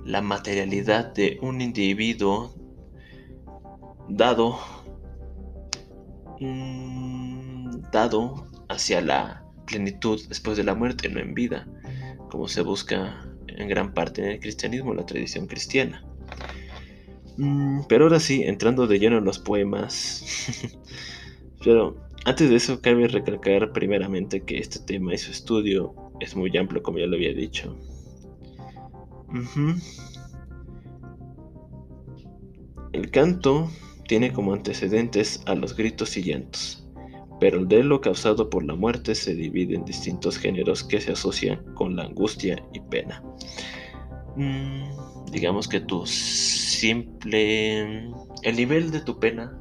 la 0.03 0.21
materialidad 0.21 1.13
de 1.13 1.39
un 1.41 1.61
individuo 1.61 2.53
dado 4.07 4.59
dado 7.91 8.47
hacia 8.67 9.01
la 9.01 9.45
plenitud 9.65 10.21
después 10.27 10.57
de 10.57 10.63
la 10.63 10.75
muerte, 10.75 11.09
no 11.09 11.19
en 11.19 11.33
vida, 11.33 11.67
como 12.29 12.47
se 12.47 12.61
busca 12.61 13.25
en 13.47 13.67
gran 13.69 13.93
parte 13.93 14.21
en 14.21 14.31
el 14.31 14.39
cristianismo, 14.39 14.93
la 14.93 15.05
tradición 15.05 15.47
cristiana. 15.47 16.03
Mm, 17.37 17.81
pero 17.87 18.05
ahora 18.05 18.19
sí, 18.19 18.43
entrando 18.43 18.87
de 18.87 18.99
lleno 18.99 19.17
en 19.17 19.25
los 19.25 19.39
poemas. 19.39 20.23
pero 21.63 21.95
antes 22.25 22.49
de 22.49 22.55
eso, 22.55 22.81
cabe 22.81 23.07
recalcar 23.07 23.71
primeramente 23.71 24.43
que 24.43 24.57
este 24.57 24.79
tema 24.79 25.13
y 25.13 25.17
su 25.17 25.31
estudio 25.31 25.93
es 26.19 26.35
muy 26.35 26.55
amplio, 26.57 26.81
como 26.81 26.97
ya 26.97 27.07
lo 27.07 27.15
había 27.15 27.33
dicho. 27.33 27.75
El 32.93 33.11
canto 33.11 33.69
tiene 34.07 34.31
como 34.31 34.53
antecedentes 34.53 35.41
a 35.45 35.55
los 35.55 35.75
gritos 35.75 36.15
y 36.15 36.23
llantos, 36.23 36.87
pero 37.39 37.59
el 37.59 37.67
duelo 37.67 37.99
causado 38.01 38.49
por 38.49 38.63
la 38.63 38.75
muerte 38.75 39.13
se 39.13 39.35
divide 39.35 39.75
en 39.75 39.83
distintos 39.83 40.37
géneros 40.37 40.83
que 40.83 41.01
se 41.01 41.11
asocian 41.11 41.63
con 41.73 41.95
la 41.95 42.03
angustia 42.03 42.63
y 42.73 42.79
pena. 42.79 43.21
Mm, 44.37 44.89
digamos 45.31 45.67
que 45.67 45.79
tu 45.79 46.05
simple... 46.05 48.11
El 48.43 48.55
nivel 48.55 48.91
de 48.91 49.01
tu 49.01 49.19
pena 49.19 49.57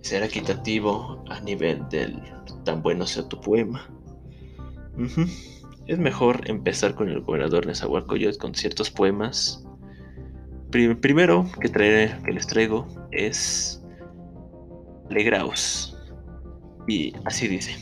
será 0.00 0.26
equitativo 0.26 1.24
a 1.30 1.40
nivel 1.40 1.88
del 1.88 2.20
tan 2.64 2.82
bueno 2.82 3.06
sea 3.06 3.28
tu 3.28 3.40
poema. 3.40 3.88
Es 5.86 5.98
mejor 5.98 6.48
empezar 6.50 6.94
con 6.94 7.08
el 7.08 7.20
gobernador 7.20 7.66
Nezahualcóyotl 7.66 8.38
con 8.38 8.54
ciertos 8.54 8.90
poemas. 8.90 9.64
primero 10.70 11.48
que, 11.60 11.68
traeré, 11.68 12.18
que 12.24 12.32
les 12.32 12.46
traigo 12.46 12.86
es 13.12 13.82
Alegraos. 15.10 15.96
Y 16.88 17.12
así 17.24 17.48
dice. 17.48 17.76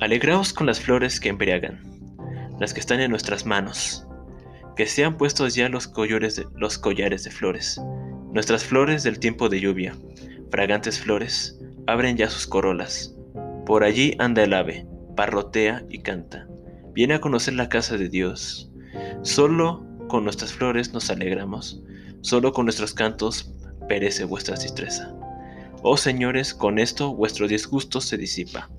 Alegraos 0.00 0.52
con 0.52 0.66
las 0.66 0.80
flores 0.80 1.20
que 1.20 1.28
embriagan 1.28 1.90
las 2.60 2.74
que 2.74 2.80
están 2.80 3.00
en 3.00 3.10
nuestras 3.10 3.46
manos, 3.46 4.06
que 4.80 4.86
sean 4.86 5.18
puestos 5.18 5.54
ya 5.54 5.68
los 5.68 5.92
de, 5.92 6.46
los 6.54 6.78
collares 6.78 7.22
de 7.24 7.30
flores, 7.30 7.78
Nuestras 8.32 8.64
flores 8.64 9.02
del 9.02 9.18
tiempo 9.18 9.50
de 9.50 9.60
lluvia, 9.60 9.94
fragantes 10.50 10.98
flores, 10.98 11.60
abren 11.86 12.16
ya 12.16 12.30
sus 12.30 12.46
corolas. 12.46 13.14
Por 13.66 13.84
allí 13.84 14.16
anda 14.18 14.42
el 14.42 14.54
ave, 14.54 14.86
parrotea 15.16 15.84
y 15.90 15.98
canta. 15.98 16.48
Viene 16.94 17.12
a 17.12 17.20
conocer 17.20 17.52
la 17.52 17.68
casa 17.68 17.98
de 17.98 18.08
Dios. 18.08 18.72
Solo 19.20 19.86
con 20.08 20.24
nuestras 20.24 20.54
flores 20.54 20.94
nos 20.94 21.10
alegramos, 21.10 21.82
solo 22.22 22.54
con 22.54 22.64
nuestros 22.64 22.94
cantos 22.94 23.52
perece 23.86 24.24
vuestra 24.24 24.56
distreza. 24.56 25.14
Oh 25.82 25.98
señores, 25.98 26.54
con 26.54 26.78
esto 26.78 27.14
vuestro 27.14 27.48
disgusto 27.48 28.00
se 28.00 28.16
disipa. 28.16 28.70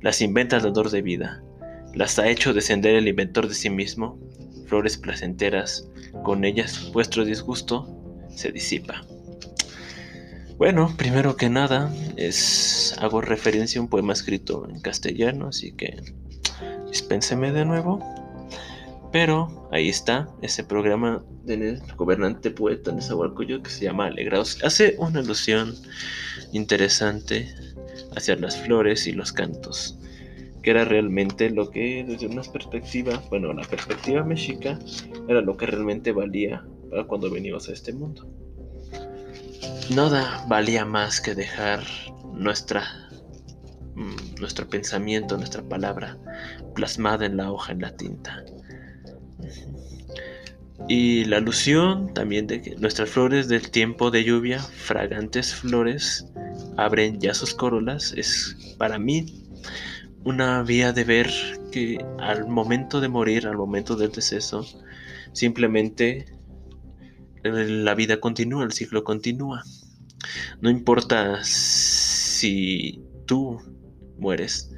Las 0.00 0.22
inventa 0.22 0.58
el 0.58 0.62
dador 0.62 0.90
de 0.90 1.02
vida, 1.02 1.42
las 1.94 2.20
ha 2.20 2.28
hecho 2.28 2.54
descender 2.54 2.94
el 2.94 3.08
inventor 3.08 3.48
de 3.48 3.54
sí 3.54 3.70
mismo, 3.70 4.20
flores 4.66 4.96
placenteras, 4.96 5.88
con 6.24 6.44
ellas 6.44 6.90
vuestro 6.92 7.24
disgusto 7.24 7.88
se 8.28 8.52
disipa. 8.52 9.02
Bueno, 10.58 10.94
primero 10.96 11.36
que 11.36 11.50
nada, 11.50 11.92
es, 12.16 12.96
hago 12.98 13.20
referencia 13.20 13.78
a 13.78 13.82
un 13.82 13.88
poema 13.88 14.14
escrito 14.14 14.66
en 14.68 14.80
castellano, 14.80 15.48
así 15.48 15.72
que 15.72 16.00
dispénseme 16.88 17.52
de 17.52 17.66
nuevo. 17.66 18.00
Pero 19.12 19.68
ahí 19.70 19.88
está, 19.88 20.28
ese 20.42 20.64
programa 20.64 21.22
del 21.44 21.80
gobernante 21.96 22.50
poeta 22.50 22.90
Nezahualcóyotl 22.92 23.62
que 23.62 23.70
se 23.70 23.84
llama 23.84 24.06
Alegraos. 24.06 24.58
Hace 24.64 24.96
una 24.98 25.20
alusión 25.20 25.74
interesante 26.52 27.54
hacia 28.16 28.36
las 28.36 28.56
flores 28.56 29.06
y 29.06 29.12
los 29.12 29.32
cantos, 29.32 29.98
que 30.66 30.72
era 30.72 30.84
realmente 30.84 31.48
lo 31.48 31.70
que 31.70 32.04
desde 32.04 32.26
una 32.26 32.42
perspectiva, 32.42 33.22
bueno, 33.30 33.52
la 33.52 33.62
perspectiva 33.62 34.24
mexica, 34.24 34.76
era 35.28 35.40
lo 35.40 35.56
que 35.56 35.66
realmente 35.66 36.10
valía 36.10 36.66
para 36.90 37.04
cuando 37.04 37.30
venimos 37.30 37.68
a 37.68 37.72
este 37.72 37.92
mundo. 37.92 38.28
Nada 39.94 40.44
valía 40.48 40.84
más 40.84 41.20
que 41.20 41.36
dejar 41.36 41.84
nuestra 42.34 42.82
mm, 43.94 44.40
nuestro 44.40 44.68
pensamiento, 44.68 45.36
nuestra 45.36 45.62
palabra 45.62 46.18
plasmada 46.74 47.26
en 47.26 47.36
la 47.36 47.52
hoja, 47.52 47.70
en 47.70 47.82
la 47.82 47.96
tinta. 47.96 48.44
Y 50.88 51.26
la 51.26 51.36
alusión 51.36 52.12
también 52.12 52.48
de 52.48 52.60
que 52.60 52.74
nuestras 52.74 53.08
flores 53.08 53.46
del 53.46 53.70
tiempo 53.70 54.10
de 54.10 54.24
lluvia, 54.24 54.58
fragantes 54.58 55.54
flores, 55.54 56.26
abren 56.76 57.20
ya 57.20 57.34
sus 57.34 57.54
corolas, 57.54 58.12
es 58.16 58.74
para 58.78 58.98
mí 58.98 59.46
una 60.26 60.64
vía 60.64 60.92
de 60.92 61.04
ver 61.04 61.30
que 61.70 62.04
al 62.18 62.48
momento 62.48 63.00
de 63.00 63.08
morir, 63.08 63.46
al 63.46 63.56
momento 63.56 63.94
del 63.94 64.10
deceso, 64.10 64.66
simplemente 65.32 66.26
la 67.44 67.94
vida 67.94 68.18
continúa, 68.18 68.64
el 68.64 68.72
ciclo 68.72 69.04
continúa. 69.04 69.62
No 70.60 70.68
importa 70.68 71.44
si 71.44 73.04
tú 73.24 73.60
mueres, 74.18 74.74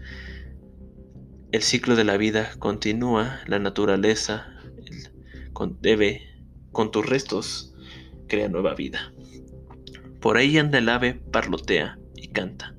el 1.50 1.62
ciclo 1.62 1.96
de 1.96 2.04
la 2.04 2.18
vida 2.18 2.50
continúa, 2.58 3.40
la 3.46 3.58
naturaleza 3.58 4.54
debe, 5.80 6.20
con 6.72 6.90
tus 6.90 7.06
restos, 7.06 7.74
crea 8.26 8.50
nueva 8.50 8.74
vida. 8.74 9.14
Por 10.20 10.36
ahí 10.36 10.58
anda 10.58 10.76
el 10.76 10.90
ave, 10.90 11.14
parlotea 11.14 11.98
y 12.16 12.28
canta. 12.28 12.77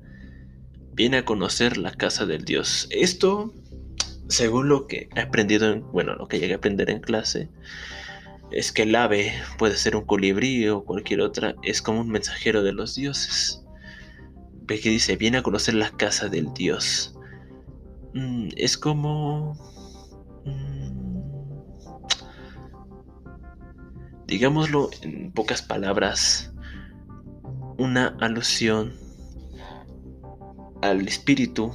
Viene 1.00 1.16
a 1.16 1.24
conocer 1.24 1.78
la 1.78 1.92
casa 1.92 2.26
del 2.26 2.44
Dios. 2.44 2.86
Esto, 2.90 3.54
según 4.28 4.68
lo 4.68 4.86
que 4.86 5.08
he 5.16 5.20
aprendido, 5.22 5.72
en, 5.72 5.80
bueno, 5.92 6.14
lo 6.14 6.28
que 6.28 6.38
llegué 6.38 6.52
a 6.52 6.56
aprender 6.56 6.90
en 6.90 7.00
clase, 7.00 7.48
es 8.52 8.70
que 8.70 8.82
el 8.82 8.94
ave 8.94 9.32
puede 9.56 9.78
ser 9.78 9.96
un 9.96 10.04
colibrí 10.04 10.68
o 10.68 10.84
cualquier 10.84 11.22
otra, 11.22 11.54
es 11.62 11.80
como 11.80 12.02
un 12.02 12.10
mensajero 12.10 12.62
de 12.62 12.74
los 12.74 12.96
dioses. 12.96 13.64
Ve 14.64 14.78
que 14.78 14.90
dice, 14.90 15.16
viene 15.16 15.38
a 15.38 15.42
conocer 15.42 15.72
la 15.72 15.88
casa 15.88 16.28
del 16.28 16.52
Dios. 16.52 17.14
Mm, 18.12 18.48
es 18.58 18.76
como... 18.76 19.54
Mm, 20.44 21.22
digámoslo 24.26 24.90
en 25.00 25.32
pocas 25.32 25.62
palabras, 25.62 26.52
una 27.78 28.08
alusión 28.20 28.92
al 30.82 31.06
espíritu, 31.06 31.72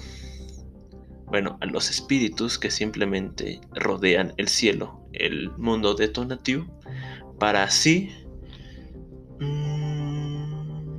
bueno, 1.26 1.58
a 1.62 1.65
los 1.65 1.89
espíritus 1.89 2.58
que 2.58 2.72
simplemente 2.72 3.62
rodean 3.74 4.34
el 4.38 4.48
cielo 4.48 5.06
el 5.20 5.50
mundo 5.58 5.94
de 5.96 6.08
Tonatiuh 6.08 6.65
para 7.39 7.63
así 7.63 8.10
mm, 9.39 10.96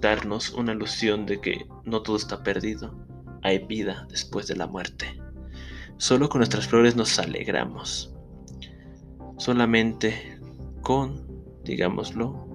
darnos 0.00 0.50
una 0.50 0.72
ilusión 0.72 1.26
de 1.26 1.40
que 1.40 1.66
no 1.84 2.02
todo 2.02 2.16
está 2.16 2.42
perdido, 2.42 2.94
hay 3.42 3.58
vida 3.66 4.06
después 4.10 4.46
de 4.46 4.56
la 4.56 4.66
muerte. 4.66 5.20
Solo 5.96 6.28
con 6.28 6.40
nuestras 6.40 6.66
flores 6.66 6.96
nos 6.96 7.18
alegramos. 7.18 8.12
Solamente 9.38 10.38
con, 10.82 11.26
digámoslo, 11.64 12.53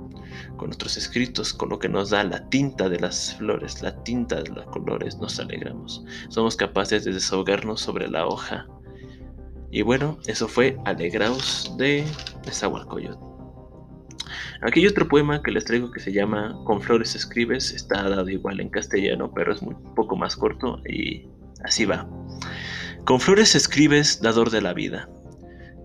con 0.57 0.67
nuestros 0.67 0.97
escritos, 0.97 1.53
con 1.53 1.69
lo 1.69 1.79
que 1.79 1.89
nos 1.89 2.09
da 2.09 2.23
la 2.23 2.47
tinta 2.49 2.89
de 2.89 2.99
las 2.99 3.35
flores, 3.35 3.81
la 3.81 3.95
tinta 4.03 4.41
de 4.41 4.49
los 4.49 4.65
colores, 4.67 5.17
nos 5.17 5.39
alegramos. 5.39 6.03
Somos 6.29 6.55
capaces 6.55 7.03
de 7.05 7.13
desahogarnos 7.13 7.81
sobre 7.81 8.09
la 8.09 8.27
hoja 8.27 8.67
y 9.71 9.83
bueno, 9.83 10.17
eso 10.25 10.47
fue 10.47 10.77
Alegraos 10.85 11.75
de 11.77 12.03
Nezahualcóyotl. 12.45 13.23
Aquí 14.61 14.81
hay 14.81 14.87
otro 14.87 15.07
poema 15.07 15.41
que 15.41 15.51
les 15.51 15.65
traigo 15.65 15.91
que 15.91 15.99
se 15.99 16.11
llama 16.11 16.59
Con 16.65 16.81
flores 16.81 17.15
escribes, 17.15 17.71
está 17.71 18.09
dado 18.09 18.29
igual 18.29 18.59
en 18.59 18.69
castellano, 18.69 19.31
pero 19.33 19.53
es 19.53 19.61
un 19.61 19.75
poco 19.95 20.15
más 20.15 20.35
corto 20.35 20.81
y 20.85 21.27
así 21.63 21.85
va. 21.85 22.09
Con 23.05 23.19
flores 23.19 23.55
escribes, 23.55 24.21
dador 24.21 24.49
de 24.49 24.61
la 24.61 24.73
vida, 24.73 25.07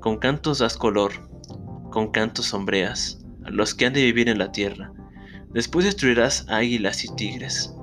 con 0.01 0.19
cantos 0.19 0.59
das 0.59 0.77
color, 0.77 1.13
con 1.91 2.11
cantos 2.11 2.47
sombreas 2.47 3.24
a 3.45 3.51
los 3.51 3.75
que 3.75 3.87
han 3.87 3.93
de 3.93 4.03
vivir 4.03 4.29
en 4.29 4.39
la 4.39 4.53
tierra. 4.53 4.93
Después 5.53 5.85
destruirás 5.85 6.47
águilas 6.49 7.05
y 7.05 7.15
tigres. 7.15 7.75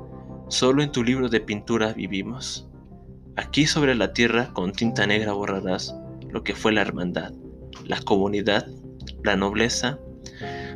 Solo 0.50 0.84
en 0.84 0.92
tu 0.92 1.04
libro 1.04 1.30
de 1.30 1.40
pintura 1.40 1.94
vivimos. 1.94 2.68
Aquí 3.38 3.66
sobre 3.66 3.96
la 3.96 4.14
tierra 4.14 4.52
con 4.54 4.74
tinta 4.74 5.08
negra 5.08 5.32
borrarás 5.32 5.96
lo 6.30 6.44
que 6.44 6.54
fue 6.54 6.74
la 6.74 6.82
hermandad, 6.82 7.34
la 7.86 8.02
comunidad, 8.02 8.68
la 9.24 9.36
nobleza. 9.36 10.00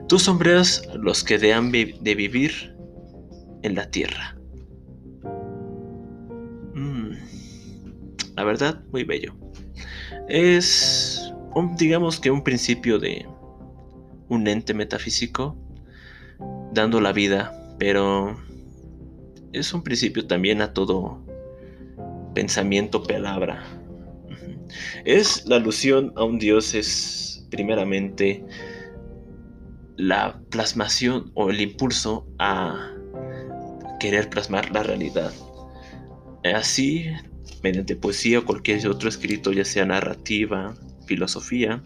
Tú 0.07 0.19
sombreas 0.19 0.87
los 0.95 1.23
que 1.23 1.37
dehan 1.37 1.71
de 1.71 2.15
vivir 2.15 2.75
en 3.63 3.75
la 3.75 3.89
tierra. 3.89 4.37
Mm, 6.73 7.11
la 8.35 8.43
verdad, 8.43 8.83
muy 8.91 9.03
bello. 9.03 9.35
Es, 10.27 11.33
digamos 11.77 12.19
que 12.19 12.31
un 12.31 12.43
principio 12.43 12.99
de 12.99 13.25
un 14.29 14.47
ente 14.47 14.73
metafísico 14.73 15.57
dando 16.73 17.01
la 17.01 17.13
vida, 17.13 17.75
pero 17.79 18.37
es 19.53 19.73
un 19.73 19.83
principio 19.83 20.27
también 20.27 20.61
a 20.61 20.73
todo 20.73 21.23
pensamiento, 22.33 23.03
palabra. 23.03 23.63
Es 25.05 25.45
la 25.47 25.55
alusión 25.55 26.11
a 26.15 26.23
un 26.23 26.37
Dios, 26.37 26.73
es 26.73 27.47
primeramente 27.49 28.43
la 29.95 30.41
plasmación 30.49 31.31
o 31.35 31.49
el 31.49 31.61
impulso 31.61 32.27
a 32.37 32.91
querer 33.99 34.29
plasmar 34.29 34.71
la 34.71 34.83
realidad. 34.83 35.33
Así, 36.43 37.05
mediante 37.63 37.95
poesía 37.95 38.39
o 38.39 38.45
cualquier 38.45 38.87
otro 38.87 39.07
escrito, 39.07 39.51
ya 39.53 39.65
sea 39.65 39.85
narrativa, 39.85 40.75
filosofía, 41.07 41.81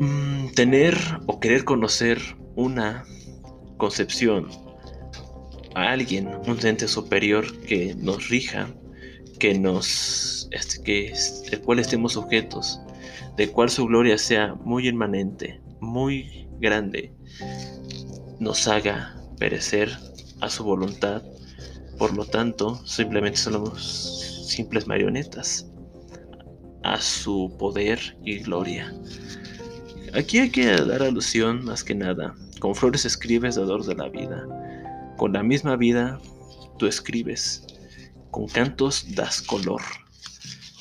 mm, 0.00 0.48
tener 0.54 0.96
o 1.26 1.38
querer 1.38 1.64
conocer 1.64 2.20
una 2.56 3.04
concepción 3.76 4.48
a 5.74 5.92
alguien, 5.92 6.28
un 6.46 6.58
ente 6.66 6.88
superior 6.88 7.60
que 7.60 7.94
nos 7.94 8.28
rija, 8.28 8.68
que 9.38 9.58
nos, 9.58 10.48
este, 10.50 10.82
que 10.82 11.12
el 11.52 11.60
cual 11.60 11.78
estemos 11.78 12.14
sujetos, 12.14 12.80
de 13.36 13.48
cual 13.48 13.70
su 13.70 13.86
gloria 13.86 14.18
sea 14.18 14.54
muy 14.54 14.88
inmanente, 14.88 15.60
muy 15.80 16.48
grande, 16.58 17.14
nos 18.38 18.66
haga 18.68 19.16
perecer 19.38 19.90
a 20.40 20.50
su 20.50 20.64
voluntad. 20.64 21.22
Por 21.98 22.14
lo 22.16 22.24
tanto, 22.24 22.84
simplemente 22.86 23.38
somos 23.38 24.46
simples 24.48 24.86
marionetas 24.86 25.70
a 26.82 27.00
su 27.00 27.54
poder 27.58 28.18
y 28.24 28.38
gloria. 28.40 28.92
Aquí 30.14 30.38
hay 30.38 30.50
que 30.50 30.66
dar 30.66 31.02
alusión 31.02 31.64
más 31.64 31.84
que 31.84 31.94
nada. 31.94 32.34
Con 32.58 32.74
flores 32.74 33.04
escribes 33.04 33.54
dador 33.54 33.84
de 33.84 33.94
la 33.94 34.08
vida. 34.08 34.44
Con 35.16 35.32
la 35.32 35.42
misma 35.42 35.76
vida 35.76 36.18
tú 36.78 36.86
escribes, 36.86 37.64
con 38.30 38.48
cantos 38.48 39.14
das 39.14 39.40
color, 39.40 39.82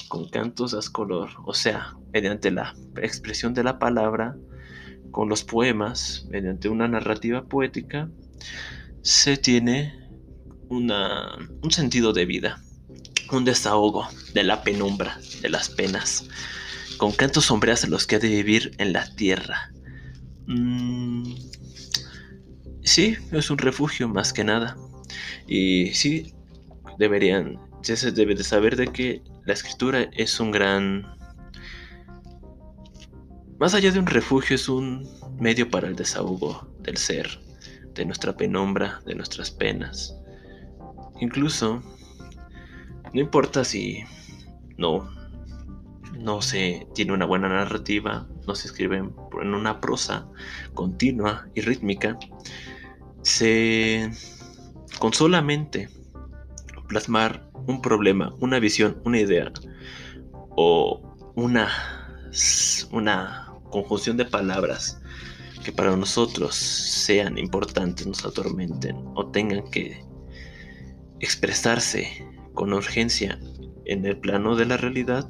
con 0.07 0.29
cantos 0.29 0.71
das 0.71 0.89
color, 0.89 1.29
o 1.45 1.53
sea, 1.53 1.95
mediante 2.11 2.49
la 2.49 2.73
expresión 3.01 3.53
de 3.53 3.63
la 3.63 3.77
palabra, 3.77 4.35
con 5.11 5.29
los 5.29 5.43
poemas, 5.43 6.25
mediante 6.29 6.69
una 6.69 6.87
narrativa 6.87 7.45
poética, 7.45 8.09
se 9.01 9.37
tiene 9.37 10.09
una, 10.69 11.37
un 11.61 11.71
sentido 11.71 12.13
de 12.13 12.25
vida, 12.25 12.63
un 13.31 13.45
desahogo 13.45 14.07
de 14.33 14.43
la 14.43 14.63
penumbra, 14.63 15.19
de 15.41 15.49
las 15.49 15.69
penas, 15.69 16.25
con 16.97 17.11
cantos 17.11 17.45
sombreas 17.45 17.83
en 17.83 17.91
los 17.91 18.05
que 18.05 18.15
ha 18.15 18.19
de 18.19 18.29
vivir 18.29 18.71
en 18.77 18.93
la 18.93 19.05
tierra. 19.15 19.71
Mm, 20.47 21.33
sí, 22.83 23.15
es 23.31 23.49
un 23.49 23.57
refugio 23.57 24.07
más 24.07 24.33
que 24.33 24.43
nada. 24.43 24.77
Y 25.47 25.93
sí, 25.93 26.33
deberían, 26.97 27.59
ya 27.83 27.95
se 27.95 28.11
debe 28.11 28.35
de 28.35 28.43
saber 28.43 28.75
de 28.75 28.87
que 28.87 29.21
la 29.45 29.53
escritura 29.53 30.09
es 30.13 30.39
un 30.39 30.51
gran... 30.51 31.05
Más 33.59 33.73
allá 33.73 33.91
de 33.91 33.99
un 33.99 34.07
refugio, 34.07 34.55
es 34.55 34.69
un 34.69 35.09
medio 35.39 35.69
para 35.69 35.87
el 35.87 35.95
desahogo 35.95 36.67
del 36.79 36.97
ser, 36.97 37.39
de 37.93 38.05
nuestra 38.05 38.35
penumbra, 38.35 39.01
de 39.05 39.15
nuestras 39.15 39.51
penas. 39.51 40.15
Incluso, 41.19 41.83
no 43.13 43.19
importa 43.19 43.63
si 43.63 44.03
no, 44.77 45.09
no 46.17 46.41
se 46.41 46.87
tiene 46.93 47.13
una 47.13 47.25
buena 47.25 47.49
narrativa, 47.49 48.27
no 48.47 48.55
se 48.55 48.67
escribe 48.67 48.97
en 48.97 49.53
una 49.53 49.79
prosa 49.79 50.27
continua 50.73 51.47
y 51.55 51.61
rítmica, 51.61 52.17
se 53.21 54.11
con 54.99 55.13
solamente 55.13 55.89
plasmar 56.87 57.49
un 57.67 57.81
problema, 57.81 58.35
una 58.39 58.59
visión, 58.59 59.01
una 59.05 59.19
idea 59.19 59.51
o 60.51 61.15
una, 61.35 61.69
una 62.91 63.53
conjunción 63.69 64.17
de 64.17 64.25
palabras 64.25 65.01
que 65.63 65.71
para 65.71 65.95
nosotros 65.95 66.55
sean 66.55 67.37
importantes, 67.37 68.07
nos 68.07 68.25
atormenten 68.25 68.97
o 69.15 69.29
tengan 69.29 69.69
que 69.69 70.03
expresarse 71.19 72.25
con 72.53 72.73
urgencia 72.73 73.39
en 73.85 74.05
el 74.05 74.17
plano 74.17 74.55
de 74.55 74.65
la 74.65 74.77
realidad, 74.77 75.27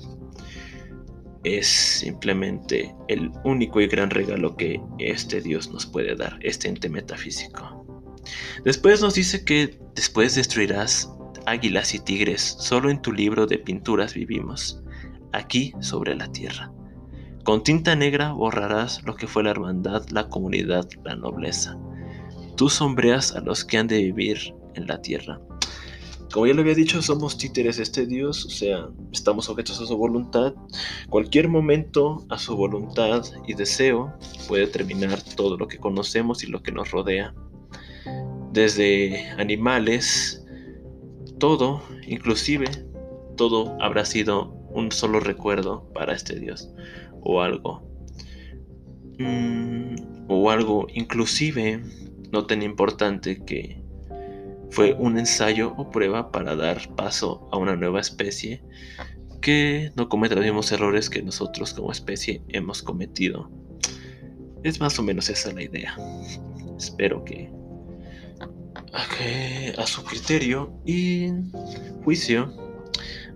es 1.43 1.67
simplemente 1.67 2.93
el 3.07 3.31
único 3.43 3.79
y 3.79 3.87
gran 3.87 4.09
regalo 4.09 4.57
que 4.57 4.81
este 4.97 5.41
Dios 5.41 5.71
nos 5.71 5.85
puede 5.85 6.15
dar, 6.15 6.37
este 6.41 6.67
ente 6.67 6.89
metafísico. 6.89 7.85
Después 8.65 9.01
nos 9.01 9.13
dice 9.13 9.45
que 9.45 9.79
después 9.95 10.35
destruirás 10.35 11.09
águilas 11.45 11.93
y 11.93 11.99
tigres, 11.99 12.41
solo 12.59 12.89
en 12.89 13.01
tu 13.01 13.11
libro 13.11 13.47
de 13.47 13.57
pinturas 13.57 14.13
vivimos, 14.13 14.83
aquí 15.31 15.73
sobre 15.79 16.15
la 16.15 16.31
tierra. 16.31 16.71
Con 17.43 17.63
tinta 17.63 17.95
negra 17.95 18.33
borrarás 18.33 19.01
lo 19.03 19.15
que 19.15 19.27
fue 19.27 19.43
la 19.43 19.51
hermandad, 19.51 20.07
la 20.09 20.27
comunidad, 20.29 20.87
la 21.03 21.15
nobleza. 21.15 21.77
Tú 22.57 22.69
sombreas 22.69 23.33
a 23.33 23.39
los 23.39 23.63
que 23.63 23.77
han 23.77 23.87
de 23.87 23.97
vivir 23.97 24.53
en 24.75 24.87
la 24.87 25.01
tierra. 25.01 25.39
Como 26.31 26.45
ya 26.45 26.53
lo 26.53 26.61
había 26.61 26.75
dicho, 26.75 27.01
somos 27.01 27.37
títeres 27.37 27.77
de 27.77 27.83
este 27.83 28.05
Dios, 28.05 28.45
o 28.45 28.49
sea, 28.49 28.87
estamos 29.11 29.45
sujetos 29.45 29.81
a 29.81 29.87
su 29.87 29.97
voluntad. 29.97 30.53
Cualquier 31.09 31.47
momento 31.47 32.23
a 32.29 32.37
su 32.37 32.55
voluntad 32.55 33.23
y 33.47 33.55
deseo 33.55 34.13
puede 34.47 34.67
terminar 34.67 35.21
todo 35.35 35.57
lo 35.57 35.67
que 35.67 35.79
conocemos 35.79 36.43
y 36.43 36.47
lo 36.47 36.61
que 36.61 36.71
nos 36.71 36.91
rodea. 36.91 37.33
Desde 38.53 39.27
animales, 39.39 40.45
todo, 41.39 41.81
inclusive, 42.07 42.67
todo 43.35 43.75
habrá 43.81 44.05
sido 44.05 44.51
un 44.71 44.91
solo 44.91 45.19
recuerdo 45.19 45.89
para 45.93 46.13
este 46.13 46.39
Dios 46.39 46.69
o 47.21 47.41
algo. 47.41 47.89
Mm, 49.17 49.95
o 50.29 50.51
algo 50.51 50.87
inclusive 50.93 51.81
no 52.31 52.45
tan 52.45 52.61
importante 52.61 53.43
que 53.43 53.81
fue 54.71 54.93
un 54.93 55.17
ensayo 55.17 55.73
o 55.77 55.89
prueba 55.89 56.31
para 56.31 56.55
dar 56.55 56.93
paso 56.95 57.47
a 57.51 57.57
una 57.57 57.75
nueva 57.75 57.99
especie 57.99 58.63
que 59.41 59.91
no 59.95 60.09
cometa 60.09 60.35
los 60.35 60.43
mismos 60.43 60.71
errores 60.71 61.09
que 61.09 61.21
nosotros 61.21 61.73
como 61.73 61.91
especie 61.91 62.43
hemos 62.49 62.83
cometido. 62.83 63.49
Es 64.63 64.79
más 64.79 64.99
o 64.99 65.03
menos 65.03 65.29
esa 65.29 65.51
la 65.53 65.63
idea. 65.63 65.97
Espero 66.77 67.23
que 67.23 67.49
a 69.77 69.87
su 69.87 70.03
criterio 70.03 70.73
y 70.85 71.29
juicio 72.03 72.53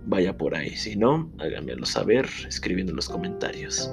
vaya 0.04 0.36
por 0.36 0.54
ahí. 0.54 0.76
Si 0.76 0.96
no, 0.96 1.32
háganmelo 1.38 1.86
saber 1.86 2.28
escribiendo 2.46 2.92
en 2.92 2.96
los 2.96 3.08
comentarios. 3.08 3.90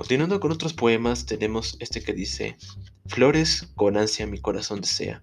Continuando 0.00 0.40
con 0.40 0.50
otros 0.50 0.72
poemas, 0.72 1.26
tenemos 1.26 1.76
este 1.78 2.02
que 2.02 2.14
dice, 2.14 2.56
Flores 3.04 3.70
con 3.76 3.98
ansia 3.98 4.26
mi 4.26 4.40
corazón 4.40 4.80
desea, 4.80 5.22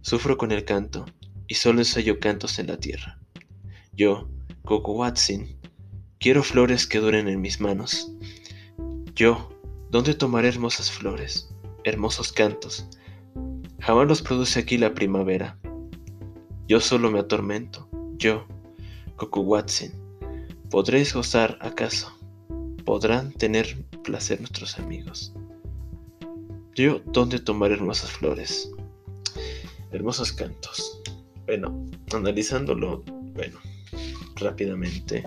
sufro 0.00 0.36
con 0.36 0.50
el 0.50 0.64
canto, 0.64 1.06
y 1.46 1.54
solo 1.54 1.78
ensayo 1.78 2.18
cantos 2.18 2.58
en 2.58 2.66
la 2.66 2.78
tierra. 2.78 3.20
Yo, 3.92 4.28
Coco 4.64 4.94
Watson, 4.94 5.56
quiero 6.18 6.42
flores 6.42 6.88
que 6.88 6.98
duren 6.98 7.28
en 7.28 7.40
mis 7.40 7.60
manos. 7.60 8.10
Yo, 9.14 9.56
¿Dónde 9.92 10.14
tomaré 10.14 10.48
hermosas 10.48 10.90
flores, 10.90 11.54
hermosos 11.84 12.32
cantos? 12.32 12.88
Jamás 13.78 14.08
los 14.08 14.20
produce 14.20 14.58
aquí 14.58 14.78
la 14.78 14.94
primavera. 14.94 15.60
Yo 16.66 16.80
solo 16.80 17.08
me 17.12 17.20
atormento, 17.20 17.88
yo, 18.16 18.48
Watson. 19.16 19.92
¿Podréis 20.70 21.14
gozar 21.14 21.56
acaso? 21.60 22.12
¿Podrán 22.84 23.30
tener 23.30 23.91
placer 24.02 24.40
nuestros 24.40 24.78
amigos? 24.78 25.32
Yo, 26.74 27.00
¿dónde 27.06 27.38
tomaré 27.38 27.74
hermosas 27.74 28.10
flores? 28.12 28.70
Hermosos 29.90 30.32
cantos. 30.32 31.02
Bueno, 31.46 31.86
analizándolo, 32.14 33.02
bueno, 33.34 33.58
rápidamente. 34.36 35.22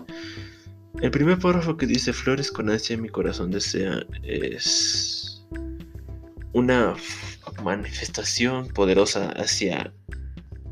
El 1.01 1.11
primer 1.11 1.37
párrafo 1.39 1.77
que 1.77 1.85
dice 1.85 2.13
Flores 2.13 2.51
con 2.51 2.69
ansia 2.69 2.97
mi 2.97 3.09
corazón 3.09 3.51
desea 3.51 4.01
es 4.23 5.45
una 6.53 6.95
manifestación 7.63 8.69
poderosa 8.69 9.29
hacia 9.31 9.93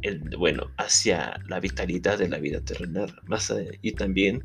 el 0.02 0.22
bueno, 0.38 0.72
hacia 0.78 1.40
la 1.48 1.60
vitalidad 1.60 2.18
de 2.18 2.30
la 2.30 2.38
vida 2.38 2.62
terrenal, 2.62 3.14
más 3.26 3.54
y 3.82 3.92
también 3.92 4.44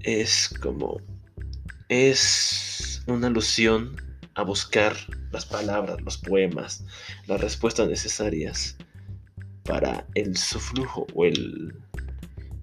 es 0.00 0.54
como 0.60 1.00
es 1.92 3.02
una 3.06 3.26
alusión 3.26 4.00
a 4.34 4.42
buscar 4.42 4.96
las 5.30 5.44
palabras, 5.44 6.00
los 6.00 6.16
poemas, 6.16 6.84
las 7.26 7.38
respuestas 7.38 7.86
necesarias 7.86 8.78
para 9.64 10.06
el 10.14 10.38
suflujo 10.38 11.06
o 11.14 11.26
el 11.26 11.74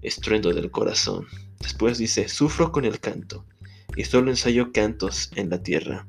estruendo 0.02 0.52
del 0.52 0.72
corazón. 0.72 1.28
Después 1.60 1.98
dice, 1.98 2.28
sufro 2.28 2.72
con 2.72 2.84
el 2.84 2.98
canto 2.98 3.44
y 3.94 4.04
solo 4.04 4.30
ensayo 4.30 4.72
cantos 4.72 5.30
en 5.36 5.48
la 5.48 5.62
tierra. 5.62 6.08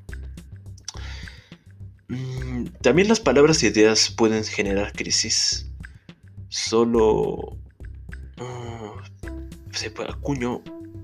Mm, 2.08 2.66
también 2.82 3.08
las 3.08 3.20
palabras 3.20 3.62
y 3.62 3.68
ideas 3.68 4.10
pueden 4.10 4.44
generar 4.44 4.94
crisis. 4.94 5.68
Solo 6.50 7.56
ah, 8.38 8.96
se, 9.72 9.94
acuño, 10.08 10.64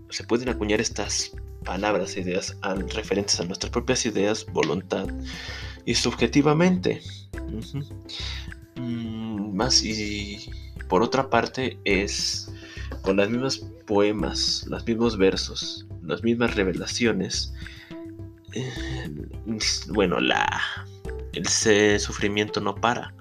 se 0.10 0.24
pueden 0.24 0.50
acuñar 0.50 0.82
estas 0.82 1.32
palabras 1.68 2.16
ideas 2.16 2.58
referentes 2.96 3.42
a 3.42 3.44
nuestras 3.44 3.72
propias 3.72 4.06
ideas, 4.06 4.46
voluntad 4.54 5.06
y 5.86 5.94
subjetivamente. 5.96 7.02
Mm, 8.78 9.54
más 9.54 9.84
y 9.84 10.50
por 10.88 11.04
otra 11.04 11.30
parte 11.30 11.78
es 11.84 12.50
con 13.02 13.18
las 13.18 13.30
mismas 13.30 13.58
poemas, 13.86 14.66
los 14.70 14.88
mismos 14.88 15.18
versos, 15.18 15.86
las 16.04 16.24
mismas 16.24 16.56
revelaciones, 16.56 17.54
eh, 18.54 19.12
bueno, 19.90 20.22
la, 20.22 20.62
el 21.34 21.48
sufrimiento 22.00 22.62
no 22.62 22.76
para, 22.76 23.14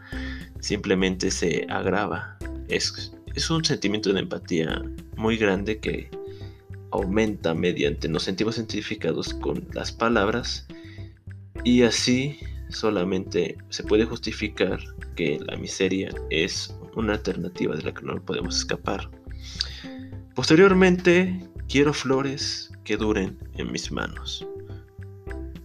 simplemente 0.61 1.33
se 1.33 1.67
agrava. 1.69 2.39
Es, 2.69 3.13
es 3.35 3.51
un 3.51 3.65
sentimiento 3.65 4.13
de 4.13 4.21
empatía 4.21 4.83
muy 5.17 5.37
grande 5.37 5.81
que 5.81 6.11
aumenta 6.92 7.55
mediante 7.55 8.09
nos 8.09 8.25
sentimos 8.25 8.57
identificados 8.57 9.35
con 9.35 9.66
las 9.72 9.92
palabras 9.92 10.66
y 11.64 11.83
así 11.83 12.38
solamente 12.68 13.57
se 13.68 13.85
puede 13.85 14.05
justificar 14.05 14.81
que 15.14 15.40
la 15.46 15.57
miseria 15.57 16.14
es 16.31 16.77
una 16.94 17.14
alternativa 17.14 17.77
de 17.77 17.83
la 17.83 17.94
que 17.94 18.03
no 18.03 18.20
podemos 18.22 18.59
escapar. 18.59 19.11
Posteriormente, 20.35 21.49
quiero 21.68 21.92
flores 21.92 22.70
que 22.85 22.96
duren 22.96 23.38
en 23.55 23.72
mis 23.72 23.90
manos. 23.90 24.46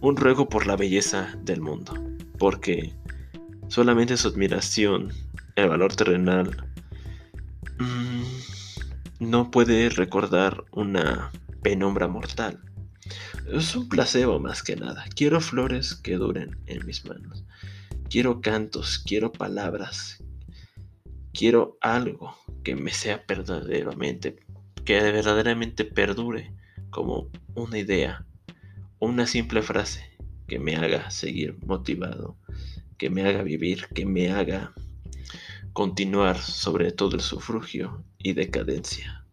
Un 0.00 0.16
ruego 0.16 0.48
por 0.48 0.66
la 0.66 0.76
belleza 0.76 1.36
del 1.42 1.60
mundo, 1.60 1.94
porque 2.38 2.92
solamente 3.68 4.16
su 4.16 4.28
admiración 4.28 5.12
el 5.56 5.68
valor 5.68 5.94
terrenal 5.94 6.66
mm, 7.78 8.51
no 9.22 9.50
puede 9.50 9.88
recordar 9.88 10.64
una 10.72 11.30
penumbra 11.62 12.08
mortal. 12.08 12.60
Es 13.46 13.74
un 13.76 13.88
placebo 13.88 14.40
más 14.40 14.62
que 14.62 14.76
nada. 14.76 15.04
Quiero 15.14 15.40
flores 15.40 15.94
que 15.94 16.16
duren 16.16 16.58
en 16.66 16.84
mis 16.86 17.04
manos. 17.04 17.44
Quiero 18.10 18.40
cantos, 18.40 18.98
quiero 18.98 19.32
palabras. 19.32 20.22
Quiero 21.32 21.78
algo 21.80 22.36
que 22.64 22.74
me 22.74 22.90
sea 22.90 23.24
verdaderamente, 23.26 24.36
que 24.84 25.00
verdaderamente 25.00 25.84
perdure 25.84 26.52
como 26.90 27.30
una 27.54 27.78
idea 27.78 28.26
una 28.98 29.26
simple 29.26 29.62
frase 29.62 30.04
que 30.46 30.58
me 30.58 30.76
haga 30.76 31.10
seguir 31.10 31.56
motivado, 31.66 32.36
que 32.98 33.10
me 33.10 33.22
haga 33.22 33.42
vivir, 33.42 33.88
que 33.94 34.04
me 34.04 34.30
haga 34.30 34.72
continuar 35.72 36.38
sobre 36.38 36.92
todo 36.92 37.16
el 37.16 37.22
sufragio 37.22 38.04
y 38.22 38.32
decadencia. 38.32 39.24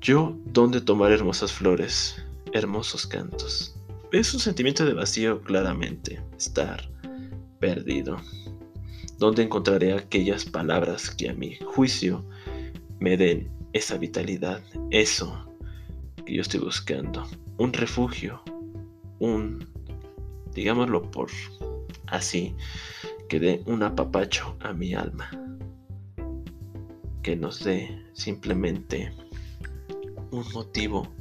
Yo, 0.00 0.36
¿dónde 0.46 0.80
tomar 0.80 1.12
hermosas 1.12 1.52
flores, 1.52 2.24
hermosos 2.52 3.06
cantos? 3.06 3.76
Es 4.12 4.32
un 4.34 4.40
sentimiento 4.40 4.84
de 4.84 4.94
vacío 4.94 5.42
claramente, 5.42 6.22
estar 6.36 6.90
perdido. 7.58 8.16
¿Dónde 9.18 9.42
encontraré 9.42 9.92
aquellas 9.92 10.44
palabras 10.46 11.10
que 11.10 11.28
a 11.28 11.34
mi 11.34 11.56
juicio 11.56 12.24
me 12.98 13.16
den 13.16 13.50
esa 13.72 13.98
vitalidad, 13.98 14.62
eso 14.90 15.46
que 16.24 16.34
yo 16.34 16.42
estoy 16.42 16.60
buscando? 16.60 17.28
Un 17.58 17.72
refugio, 17.74 18.42
un, 19.18 19.68
digámoslo 20.54 21.10
por 21.10 21.30
así, 22.06 22.54
que 23.28 23.38
dé 23.38 23.62
un 23.66 23.82
apapacho 23.82 24.56
a 24.60 24.72
mi 24.72 24.94
alma, 24.94 25.30
que 27.22 27.36
nos 27.36 27.64
dé 27.64 28.04
simplemente 28.12 29.12
un 30.30 30.44
motivo 30.52 31.12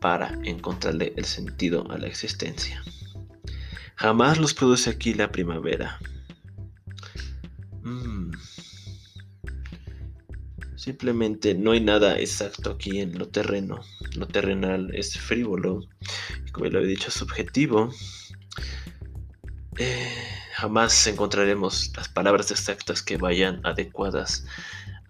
para 0.00 0.38
encontrarle 0.44 1.12
el 1.16 1.24
sentido 1.24 1.90
a 1.90 1.98
la 1.98 2.06
existencia. 2.06 2.82
Jamás 3.96 4.38
los 4.38 4.54
produce 4.54 4.90
aquí 4.90 5.14
la 5.14 5.32
primavera. 5.32 5.98
Mm. 7.82 8.30
Simplemente 10.76 11.54
no 11.54 11.72
hay 11.72 11.80
nada 11.80 12.18
exacto 12.20 12.70
aquí 12.70 13.00
en 13.00 13.18
lo 13.18 13.28
terreno. 13.28 13.80
Lo 14.16 14.28
terrenal 14.28 14.94
es 14.94 15.18
frívolo. 15.18 15.80
Como 16.52 16.66
lo 16.66 16.80
he 16.80 16.86
dicho, 16.86 17.10
subjetivo. 17.10 17.90
Eh, 19.78 20.25
jamás 20.56 21.06
encontraremos 21.06 21.92
las 21.98 22.08
palabras 22.08 22.50
exactas 22.50 23.02
que 23.02 23.18
vayan 23.18 23.60
adecuadas 23.62 24.46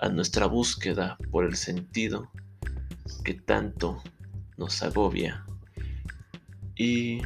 a 0.01 0.09
nuestra 0.09 0.47
búsqueda 0.47 1.17
por 1.31 1.45
el 1.45 1.55
sentido 1.55 2.29
que 3.25 3.35
tanto 3.35 4.03
nos 4.57 4.83
agobia. 4.83 5.47
Y 6.75 7.23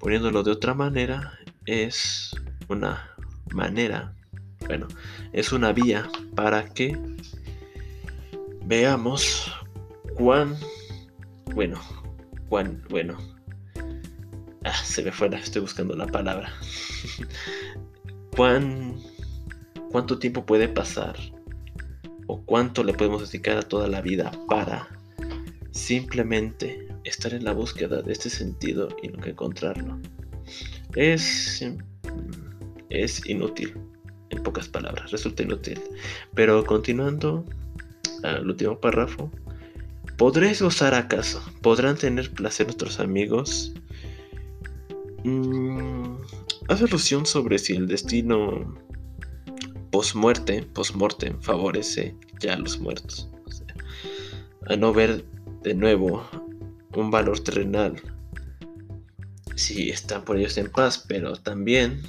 poniéndolo 0.00 0.42
de 0.42 0.50
otra 0.50 0.74
manera, 0.74 1.38
es 1.66 2.34
una 2.66 3.14
manera, 3.54 4.12
bueno, 4.66 4.88
es 5.32 5.52
una 5.52 5.72
vía 5.72 6.10
para 6.34 6.64
que 6.64 6.98
veamos 8.64 9.52
cuán, 10.16 10.56
bueno, 11.54 11.80
cuán, 12.48 12.82
bueno, 12.90 13.18
ah, 14.64 14.84
se 14.84 15.02
me 15.02 15.12
fue, 15.12 15.28
estoy 15.34 15.62
buscando 15.62 15.94
la 15.96 16.06
palabra, 16.06 16.52
cuán 18.36 18.96
cuánto 19.90 20.18
tiempo 20.18 20.44
puede 20.44 20.68
pasar 20.68 21.16
o 22.26 22.42
cuánto 22.42 22.82
le 22.82 22.94
podemos 22.94 23.30
dedicar 23.30 23.58
a 23.58 23.62
toda 23.62 23.88
la 23.88 24.00
vida 24.00 24.32
para 24.48 24.88
simplemente 25.70 26.88
estar 27.04 27.34
en 27.34 27.44
la 27.44 27.52
búsqueda 27.52 28.02
de 28.02 28.12
este 28.12 28.30
sentido 28.30 28.88
y 29.02 29.08
nunca 29.08 29.30
encontrarlo. 29.30 29.98
Es, 30.94 31.64
es 32.90 33.26
inútil, 33.26 33.74
en 34.30 34.42
pocas 34.42 34.68
palabras, 34.68 35.10
resulta 35.10 35.42
inútil. 35.42 35.80
Pero 36.34 36.64
continuando 36.64 37.44
al 38.22 38.48
último 38.48 38.78
párrafo, 38.78 39.30
¿podréis 40.16 40.62
gozar 40.62 40.94
acaso? 40.94 41.42
¿Podrán 41.60 41.96
tener 41.96 42.30
placer 42.30 42.66
nuestros 42.66 43.00
amigos? 43.00 43.72
Mm, 45.24 46.16
hace 46.68 46.84
alusión 46.84 47.26
sobre 47.26 47.58
si 47.58 47.74
el 47.74 47.86
destino 47.86 48.76
post-muerte, 49.90 50.66
favorece 51.40 52.16
ya 52.40 52.54
a 52.54 52.58
los 52.58 52.80
muertos. 52.80 53.28
a 54.68 54.76
no 54.76 54.92
ver 54.92 55.24
de 55.62 55.74
nuevo 55.74 56.24
un 56.96 57.10
valor 57.10 57.40
terrenal. 57.40 58.00
Si 59.54 59.90
están 59.90 60.24
por 60.24 60.38
ellos 60.38 60.56
en 60.56 60.70
paz, 60.70 61.04
pero 61.06 61.36
también 61.36 62.02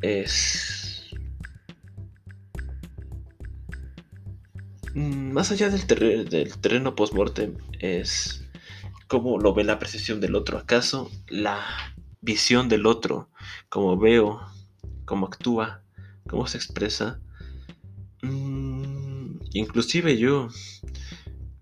es 0.00 1.10
mm, 4.94 5.32
más 5.32 5.50
allá 5.50 5.68
del, 5.68 6.28
del 6.28 6.58
terreno 6.58 6.94
post-mortem 6.94 7.56
es 7.80 8.43
cómo 9.06 9.38
lo 9.38 9.54
ve 9.54 9.64
la 9.64 9.78
percepción 9.78 10.20
del 10.20 10.34
otro. 10.34 10.58
¿Acaso 10.58 11.10
la 11.28 11.64
visión 12.24 12.68
del 12.68 12.86
otro, 12.86 13.28
como 13.68 13.98
veo, 13.98 14.40
cómo 15.04 15.26
actúa, 15.26 15.82
cómo 16.28 16.46
se 16.46 16.56
expresa. 16.56 17.20
Mm, 18.22 19.40
inclusive 19.52 20.16
yo, 20.16 20.48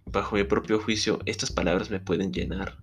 bajo 0.06 0.36
mi 0.36 0.44
propio 0.44 0.80
juicio, 0.80 1.18
estas 1.26 1.50
palabras 1.50 1.90
me 1.90 2.00
pueden 2.00 2.32
llenar. 2.32 2.78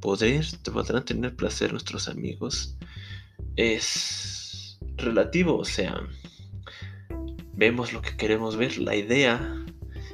Podrán 0.00 1.04
tener 1.04 1.34
placer 1.34 1.72
nuestros 1.72 2.08
amigos. 2.08 2.76
Es 3.56 4.78
relativo, 4.96 5.58
o 5.58 5.64
sea, 5.64 6.00
vemos 7.54 7.92
lo 7.92 8.02
que 8.02 8.16
queremos 8.16 8.56
ver. 8.56 8.78
La 8.78 8.94
idea 8.94 9.66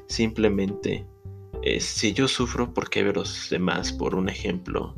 simplemente 0.07 1.07
es 1.65 1.85
si 1.85 2.13
yo 2.13 2.29
sufro, 2.29 2.73
porque 2.73 3.03
veo 3.03 3.13
los 3.13 3.49
demás, 3.51 3.93
por 3.93 4.15
un 4.15 4.29
ejemplo, 4.29 4.95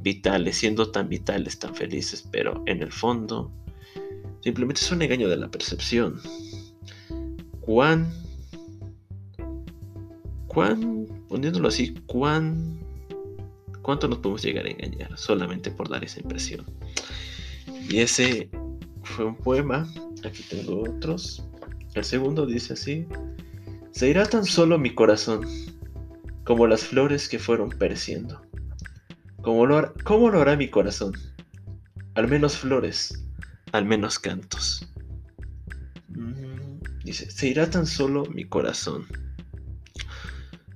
vitales, 0.00 0.56
siendo 0.56 0.90
tan 0.90 1.08
vitales, 1.08 1.58
tan 1.58 1.74
felices, 1.74 2.26
pero 2.30 2.62
en 2.66 2.82
el 2.82 2.92
fondo 2.92 3.52
Simplemente 4.40 4.80
es 4.80 4.92
un 4.92 5.02
engaño 5.02 5.28
de 5.28 5.36
la 5.36 5.50
percepción. 5.50 6.20
¿Cuán... 7.60 8.10
¿Cuán... 10.46 11.06
poniéndolo 11.28 11.68
así, 11.68 11.94
cuán... 12.06 12.78
¿Cuánto 13.82 14.06
nos 14.06 14.18
podemos 14.18 14.42
llegar 14.42 14.66
a 14.66 14.70
engañar 14.70 15.18
solamente 15.18 15.70
por 15.70 15.88
dar 15.88 16.04
esa 16.04 16.20
impresión? 16.20 16.64
Y 17.88 17.98
ese 17.98 18.50
fue 19.02 19.24
un 19.24 19.36
poema. 19.36 19.90
Aquí 20.24 20.42
tengo 20.48 20.82
otros. 20.82 21.42
El 21.94 22.04
segundo 22.04 22.44
dice 22.46 22.74
así. 22.74 23.06
Se 23.92 24.08
irá 24.08 24.24
tan 24.26 24.44
solo 24.44 24.78
mi 24.78 24.94
corazón 24.94 25.46
como 26.44 26.66
las 26.66 26.84
flores 26.84 27.28
que 27.28 27.38
fueron 27.38 27.70
pereciendo. 27.70 28.42
¿Cómo 29.42 29.66
lo, 29.66 29.94
¿Cómo 30.04 30.30
lo 30.30 30.40
hará 30.40 30.56
mi 30.56 30.68
corazón? 30.68 31.12
Al 32.14 32.28
menos 32.28 32.56
flores 32.56 33.24
al 33.72 33.84
menos 33.84 34.18
cantos. 34.18 34.86
Mm, 36.08 36.80
dice, 37.04 37.30
se 37.30 37.48
irá 37.48 37.70
tan 37.70 37.86
solo 37.86 38.24
mi 38.26 38.44
corazón. 38.44 39.06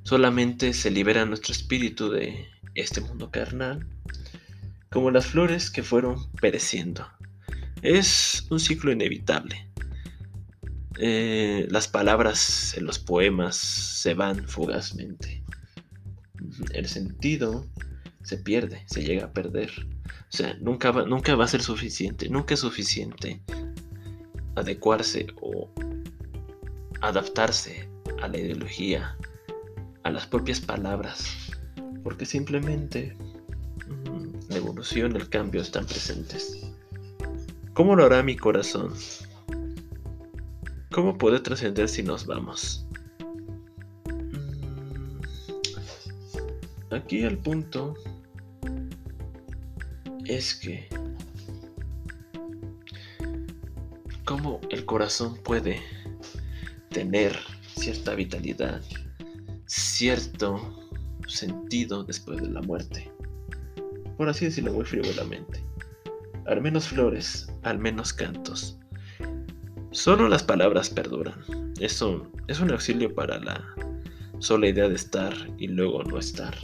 Solamente 0.03 0.73
se 0.73 0.91
libera 0.91 1.25
nuestro 1.25 1.53
espíritu 1.53 2.11
de 2.11 2.49
este 2.75 3.01
mundo 3.01 3.31
carnal, 3.31 3.87
como 4.91 5.11
las 5.11 5.27
flores 5.27 5.71
que 5.71 5.83
fueron 5.83 6.31
pereciendo. 6.41 7.07
Es 7.83 8.47
un 8.51 8.61
ciclo 8.61 8.93
inevitable. 8.93 9.69
Eh, 10.99 11.67
las 11.71 11.89
palabras 11.89 12.77
en 12.77 12.85
los 12.85 12.99
poemas 12.99 13.57
se 13.57 14.15
van 14.15 14.47
fugazmente. 14.49 15.43
El 16.73 16.87
sentido 16.87 17.67
se 18.23 18.37
pierde, 18.37 18.83
se 18.87 19.03
llega 19.03 19.27
a 19.27 19.33
perder. 19.33 19.71
O 20.07 20.37
sea, 20.37 20.55
nunca 20.61 20.91
va, 20.91 21.05
nunca 21.05 21.35
va 21.35 21.45
a 21.45 21.49
ser 21.49 21.63
suficiente, 21.63 22.29
nunca 22.29 22.55
es 22.55 22.61
suficiente 22.61 23.43
adecuarse 24.55 25.27
o 25.41 25.71
adaptarse 27.01 27.89
a 28.21 28.29
la 28.29 28.39
ideología, 28.39 29.17
a 30.05 30.11
las 30.11 30.27
propias 30.27 30.61
palabras, 30.61 31.53
porque 32.03 32.27
simplemente 32.27 33.17
la 34.49 34.57
evolución, 34.57 35.17
el 35.17 35.29
cambio 35.29 35.63
están 35.63 35.87
presentes. 35.87 36.71
¿Cómo 37.73 37.97
lo 37.97 38.05
hará 38.05 38.23
mi 38.23 38.37
corazón? 38.37 38.93
¿Cómo 40.93 41.17
puede 41.17 41.41
trascender 41.41 41.89
si 41.89 42.03
nos 42.03 42.27
vamos? 42.27 42.87
Mm, 44.05 45.23
aquí 46.95 47.23
el 47.23 47.39
punto 47.39 47.95
es 50.27 50.55
que 50.55 50.87
cómo 54.27 54.61
el 54.69 54.85
corazón 54.85 55.39
puede 55.43 55.81
tener 56.91 57.39
cierta 57.75 58.15
vitalidad, 58.15 58.83
cierto 59.65 60.91
sentido 61.27 62.05
después 62.05 62.43
de 62.43 62.51
la 62.51 62.61
muerte. 62.61 63.11
Por 64.19 64.29
así 64.29 64.45
decirlo 64.45 64.75
muy 64.75 64.85
frívolamente. 64.85 65.65
Al 66.45 66.61
menos 66.61 66.89
flores, 66.89 67.51
al 67.63 67.79
menos 67.79 68.13
cantos. 68.13 68.79
Solo 69.93 70.31
las 70.31 70.43
palabras 70.43 70.89
perduran. 70.89 71.45
Eso 71.79 72.33
es 72.49 72.61
un 72.61 72.71
auxilio 72.71 73.15
para 73.15 73.39
la 73.39 73.63
sola 74.39 74.67
idea 74.67 74.89
de 74.89 74.95
estar 74.95 75.35
y 75.59 75.69
luego 75.69 76.03
no 76.03 76.19
estar. 76.19 76.57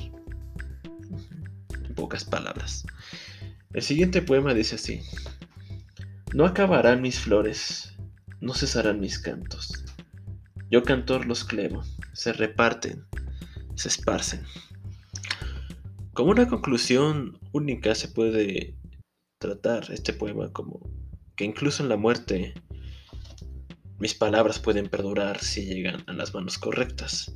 En 1.84 1.94
pocas 1.94 2.24
palabras. 2.24 2.86
El 3.74 3.82
siguiente 3.82 4.22
poema 4.22 4.54
dice 4.54 4.76
así. 4.76 5.02
No 6.32 6.46
acabarán 6.46 7.02
mis 7.02 7.20
flores, 7.20 7.94
no 8.40 8.54
cesarán 8.54 8.98
mis 8.98 9.18
cantos. 9.18 9.84
Yo 10.70 10.82
cantor 10.82 11.26
los 11.26 11.44
clevo, 11.44 11.84
se 12.14 12.32
reparten, 12.32 13.04
se 13.74 13.88
esparcen. 13.88 14.42
Como 16.14 16.30
una 16.30 16.48
conclusión 16.48 17.38
única 17.52 17.94
se 17.94 18.08
puede 18.08 18.74
tratar 19.38 19.92
este 19.92 20.14
poema 20.14 20.50
como 20.50 20.90
que 21.36 21.44
incluso 21.44 21.82
en 21.82 21.90
la 21.90 21.98
muerte 21.98 22.54
mis 23.98 24.14
palabras 24.14 24.58
pueden 24.58 24.88
perdurar 24.88 25.40
si 25.40 25.64
llegan 25.64 26.04
a 26.06 26.12
las 26.12 26.32
manos 26.32 26.58
correctas. 26.58 27.34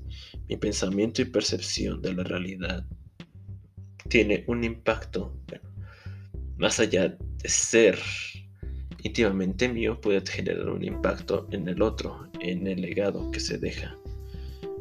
Mi 0.49 0.57
pensamiento 0.57 1.23
y 1.23 1.27
percepción 1.27 2.01
de 2.03 2.15
la 2.15 2.25
realidad 2.25 2.87
tiene 4.09 4.45
un 4.47 4.63
impacto, 4.63 5.37
más 6.59 6.79
allá 6.79 7.09
de 7.09 7.49
ser 7.49 7.99
íntimamente 9.03 9.69
mío, 9.69 10.01
puede 10.01 10.23
generar 10.25 10.69
un 10.69 10.85
impacto 10.85 11.49
en 11.51 11.69
el 11.69 11.83
otro, 11.83 12.29
en 12.41 12.67
el 12.67 12.83
legado 12.83 13.31
que 13.31 13.41
se 13.41 13.59
deja. 13.59 13.97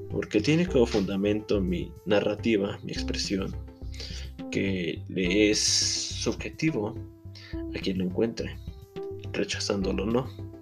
Porque 0.09 0.41
tiene 0.41 0.67
como 0.67 0.85
fundamento 0.85 1.61
mi 1.61 1.91
narrativa, 2.05 2.77
mi 2.83 2.91
expresión, 2.91 3.55
que 4.51 5.01
le 5.07 5.51
es 5.51 5.59
subjetivo 5.59 6.95
a 7.75 7.79
quien 7.79 7.99
lo 7.99 8.05
encuentre, 8.05 8.57
rechazándolo 9.31 10.03
o 10.03 10.07
no. 10.07 10.60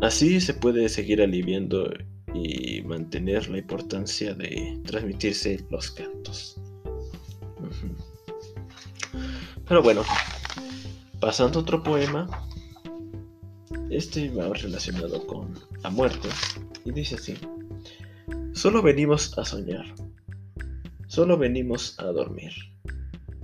Así 0.00 0.40
se 0.40 0.54
puede 0.54 0.88
seguir 0.88 1.20
aliviando 1.20 1.92
y 2.32 2.80
mantener 2.82 3.50
la 3.50 3.58
importancia 3.58 4.34
de 4.34 4.80
transmitirse 4.86 5.64
los 5.70 5.90
cantos. 5.90 6.58
Pero 9.68 9.82
bueno, 9.82 10.02
pasando 11.20 11.58
a 11.58 11.62
otro 11.62 11.82
poema, 11.82 12.28
este 13.90 14.30
va 14.30 14.48
relacionado 14.54 15.26
con 15.26 15.52
la 15.82 15.90
muerte 15.90 16.28
y 16.84 16.92
dice 16.92 17.16
así, 17.16 17.36
solo 18.52 18.82
venimos 18.82 19.36
a 19.38 19.44
soñar, 19.44 19.84
solo 21.08 21.36
venimos 21.36 21.98
a 22.00 22.06
dormir. 22.06 22.52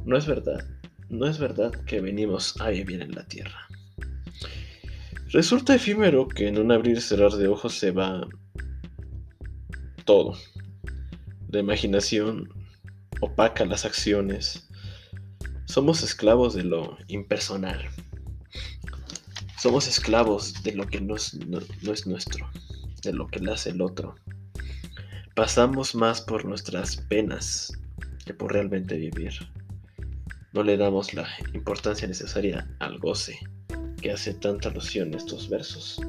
No 0.05 0.17
es 0.17 0.27
verdad, 0.27 0.65
no 1.11 1.27
es 1.27 1.39
verdad 1.39 1.73
que 1.85 2.01
venimos 2.01 2.59
a 2.61 2.71
vivir 2.71 3.03
en 3.03 3.13
la 3.13 3.27
tierra. 3.29 3.69
Resulta 5.37 5.75
efímero 5.75 6.29
que 6.29 6.49
en 6.49 6.57
un 6.59 6.73
abrir 6.73 6.97
y 6.97 7.01
cerrar 7.03 7.33
de 7.33 7.47
ojos 7.47 7.79
se 7.79 7.91
va 7.91 8.27
todo. 10.07 10.33
La 11.51 11.59
imaginación 11.59 12.49
opaca 13.21 13.67
las 13.67 13.85
acciones. 13.85 14.67
Somos 15.67 16.03
esclavos 16.03 16.55
de 16.55 16.65
lo 16.65 16.97
impersonal. 17.09 17.87
Somos 19.59 19.87
esclavos 19.87 20.63
de 20.63 20.73
lo 20.73 20.87
que 20.87 21.03
no 21.03 21.17
es, 21.17 21.35
nuestro, 22.07 22.51
de 23.03 23.13
lo 23.13 23.27
que 23.27 23.41
le 23.41 23.53
hace 23.53 23.69
el 23.69 23.83
otro. 23.83 24.15
Pasamos 25.35 25.95
más 25.95 26.23
por 26.23 26.47
nuestras 26.47 26.97
penas 26.97 27.75
que 28.25 28.33
por 28.33 28.55
realmente 28.55 28.97
vivir. 28.97 29.35
No 30.55 30.63
le 30.63 30.79
damos 30.79 31.13
la 31.13 31.29
importancia 31.53 32.09
necesaria 32.09 32.75
al 32.79 32.99
goce 32.99 33.39
que 34.07 34.13
hace 34.13 34.35
tanta 34.35 34.69
alusión 34.69 35.13
estos 35.15 35.49
versos. 35.49 36.01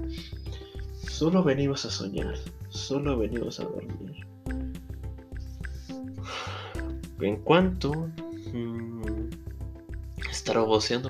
Solo 1.10 1.44
venimos 1.44 1.84
a 1.84 1.90
soñar, 1.90 2.36
solo 2.70 3.18
venimos 3.18 3.60
a 3.60 3.64
dormir. 3.64 4.24
En 7.20 7.38
cuanto 7.38 8.12
mmm, 8.54 9.30
estar 10.30 10.58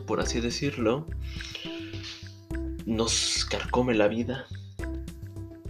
por 0.06 0.22
así 0.22 0.40
decirlo, 0.40 1.06
nos 2.86 3.46
carcome 3.50 3.94
la 3.94 4.08
vida. 4.08 4.46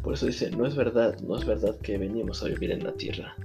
Por 0.03 0.13
eso 0.13 0.27
dice, 0.27 0.51
no 0.51 0.67
es 0.67 0.75
verdad, 0.75 1.19
no 1.21 1.35
es 1.35 1.45
verdad 1.47 1.79
que 1.79 1.97
venimos 1.97 2.43
a 2.43 2.45
vivir 2.45 2.69
en 2.69 2.83
la 2.83 2.93
tierra. 2.93 3.35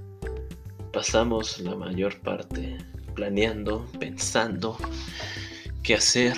Pasamos 0.91 1.59
la 1.59 1.73
mayor 1.75 2.19
parte 2.19 2.77
planeando, 3.15 3.87
pensando 3.99 4.77
qué 5.81 5.95
hacer, 5.95 6.37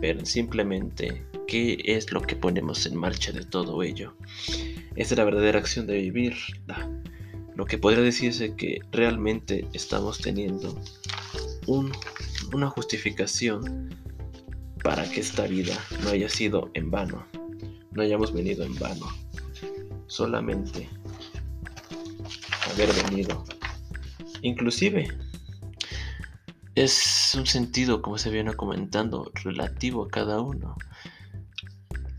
pero 0.00 0.24
simplemente 0.24 1.26
qué 1.46 1.78
es 1.84 2.12
lo 2.12 2.20
que 2.20 2.36
ponemos 2.36 2.86
en 2.86 2.96
marcha 2.96 3.32
de 3.32 3.44
todo 3.44 3.82
ello. 3.82 4.16
Esa 4.94 5.14
es 5.14 5.18
la 5.18 5.24
verdadera 5.24 5.58
acción 5.58 5.86
de 5.86 5.98
vivir, 5.98 6.34
lo 7.54 7.64
que 7.64 7.78
podría 7.78 8.02
decirse 8.02 8.54
que 8.54 8.80
realmente 8.92 9.66
estamos 9.72 10.18
teniendo 10.18 10.78
una 12.52 12.68
justificación 12.68 13.94
para 14.82 15.08
que 15.10 15.20
esta 15.20 15.46
vida 15.46 15.76
no 16.02 16.10
haya 16.10 16.28
sido 16.28 16.70
en 16.74 16.90
vano, 16.90 17.26
no 17.92 18.02
hayamos 18.02 18.32
venido 18.32 18.64
en 18.64 18.78
vano, 18.78 19.06
solamente 20.06 20.88
haber 22.72 22.90
venido. 23.04 23.44
Inclusive 24.42 25.08
es 26.76 27.34
un 27.34 27.46
sentido, 27.46 28.02
como 28.02 28.18
se 28.18 28.30
viene 28.30 28.54
comentando, 28.54 29.32
relativo 29.42 30.04
a 30.04 30.08
cada 30.08 30.40
uno. 30.42 30.76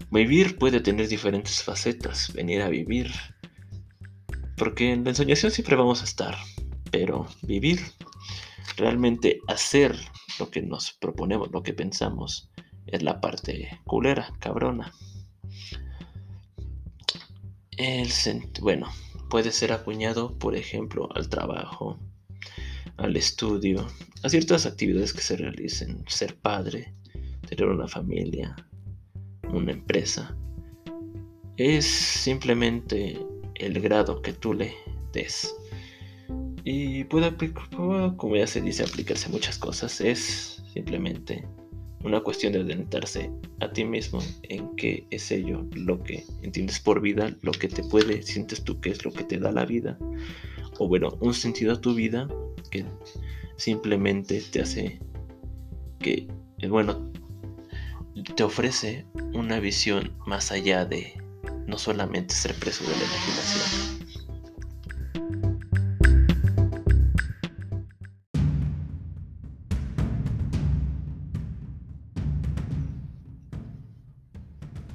Vivir 0.09 0.57
puede 0.57 0.81
tener 0.81 1.07
diferentes 1.07 1.61
facetas, 1.63 2.33
venir 2.33 2.63
a 2.63 2.69
vivir, 2.69 3.11
porque 4.57 4.91
en 4.91 5.03
la 5.03 5.11
ensoñación 5.11 5.51
siempre 5.51 5.75
vamos 5.75 6.01
a 6.01 6.05
estar, 6.05 6.35
pero 6.91 7.27
vivir, 7.43 7.81
realmente 8.77 9.41
hacer 9.47 9.95
lo 10.39 10.49
que 10.49 10.63
nos 10.63 10.91
proponemos, 10.93 11.51
lo 11.51 11.61
que 11.61 11.73
pensamos, 11.73 12.49
es 12.87 13.03
la 13.03 13.21
parte 13.21 13.79
culera, 13.85 14.33
cabrona. 14.39 14.91
El 17.77 18.09
bueno, 18.59 18.87
puede 19.29 19.51
ser 19.51 19.71
acuñado, 19.71 20.35
por 20.39 20.55
ejemplo, 20.55 21.09
al 21.13 21.29
trabajo, 21.29 21.99
al 22.97 23.15
estudio, 23.15 23.87
a 24.23 24.29
ciertas 24.29 24.65
actividades 24.65 25.13
que 25.13 25.21
se 25.21 25.37
realicen, 25.37 26.03
ser 26.07 26.35
padre, 26.35 26.93
tener 27.47 27.65
una 27.65 27.87
familia, 27.87 28.55
una 29.51 29.71
empresa. 29.71 30.35
Es 31.57 31.85
simplemente 31.85 33.19
el 33.55 33.79
grado 33.79 34.21
que 34.21 34.33
tú 34.33 34.53
le 34.53 34.73
des. 35.13 35.55
Y 36.63 37.05
puede 37.05 37.33
como 38.17 38.35
ya 38.35 38.47
se 38.47 38.61
dice, 38.61 38.83
aplicarse 38.83 39.27
a 39.27 39.31
muchas 39.31 39.57
cosas. 39.57 40.01
Es 40.01 40.61
simplemente 40.73 41.47
una 42.03 42.21
cuestión 42.21 42.53
de 42.53 42.61
adentrarse 42.61 43.31
a 43.59 43.71
ti 43.71 43.83
mismo 43.83 44.19
en 44.43 44.75
qué 44.75 45.07
es 45.09 45.31
ello 45.31 45.65
lo 45.73 46.01
que 46.03 46.25
entiendes 46.41 46.79
por 46.79 47.01
vida, 47.01 47.33
lo 47.41 47.51
que 47.51 47.67
te 47.67 47.83
puede, 47.83 48.21
sientes 48.21 48.63
tú 48.63 48.79
que 48.79 48.91
es 48.91 49.03
lo 49.03 49.11
que 49.11 49.23
te 49.23 49.39
da 49.39 49.51
la 49.51 49.65
vida, 49.65 49.97
o 50.77 50.87
bueno, 50.87 51.17
un 51.21 51.33
sentido 51.33 51.73
a 51.73 51.81
tu 51.81 51.95
vida 51.95 52.27
simplemente 53.57 54.41
te 54.41 54.61
hace 54.61 54.99
que, 55.99 56.27
eh, 56.59 56.67
bueno, 56.67 57.11
te 58.35 58.43
ofrece 58.43 59.05
una 59.33 59.59
visión 59.59 60.13
más 60.25 60.51
allá 60.51 60.85
de 60.85 61.13
no 61.67 61.77
solamente 61.77 62.33
ser 62.33 62.53
preso 62.55 62.83
de 62.83 62.91
la 62.91 63.03
imaginación. 63.03 63.97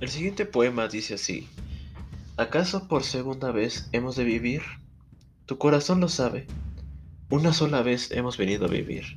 El 0.01 0.09
siguiente 0.09 0.47
poema 0.47 0.89
dice 0.89 1.15
así, 1.15 1.49
¿acaso 2.37 2.89
por 2.89 3.05
segunda 3.05 3.53
vez 3.53 3.89
hemos 3.93 4.17
de 4.17 4.25
vivir? 4.25 4.63
Tu 5.47 5.59
corazón 5.59 6.01
lo 6.01 6.09
sabe, 6.09 6.49
una 7.33 7.55
sola 7.55 7.81
vez 7.81 8.11
hemos 8.11 8.37
venido 8.37 8.67
a 8.67 8.69
vivir. 8.69 9.17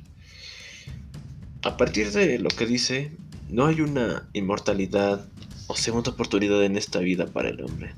A 1.62 1.76
partir 1.76 2.12
de 2.12 2.38
lo 2.38 2.48
que 2.48 2.64
dice, 2.64 3.12
no 3.50 3.66
hay 3.66 3.82
una 3.82 4.26
inmortalidad 4.32 5.28
o 5.66 5.76
segunda 5.76 6.12
oportunidad 6.12 6.64
en 6.64 6.78
esta 6.78 7.00
vida 7.00 7.26
para 7.26 7.50
el 7.50 7.60
hombre. 7.60 7.94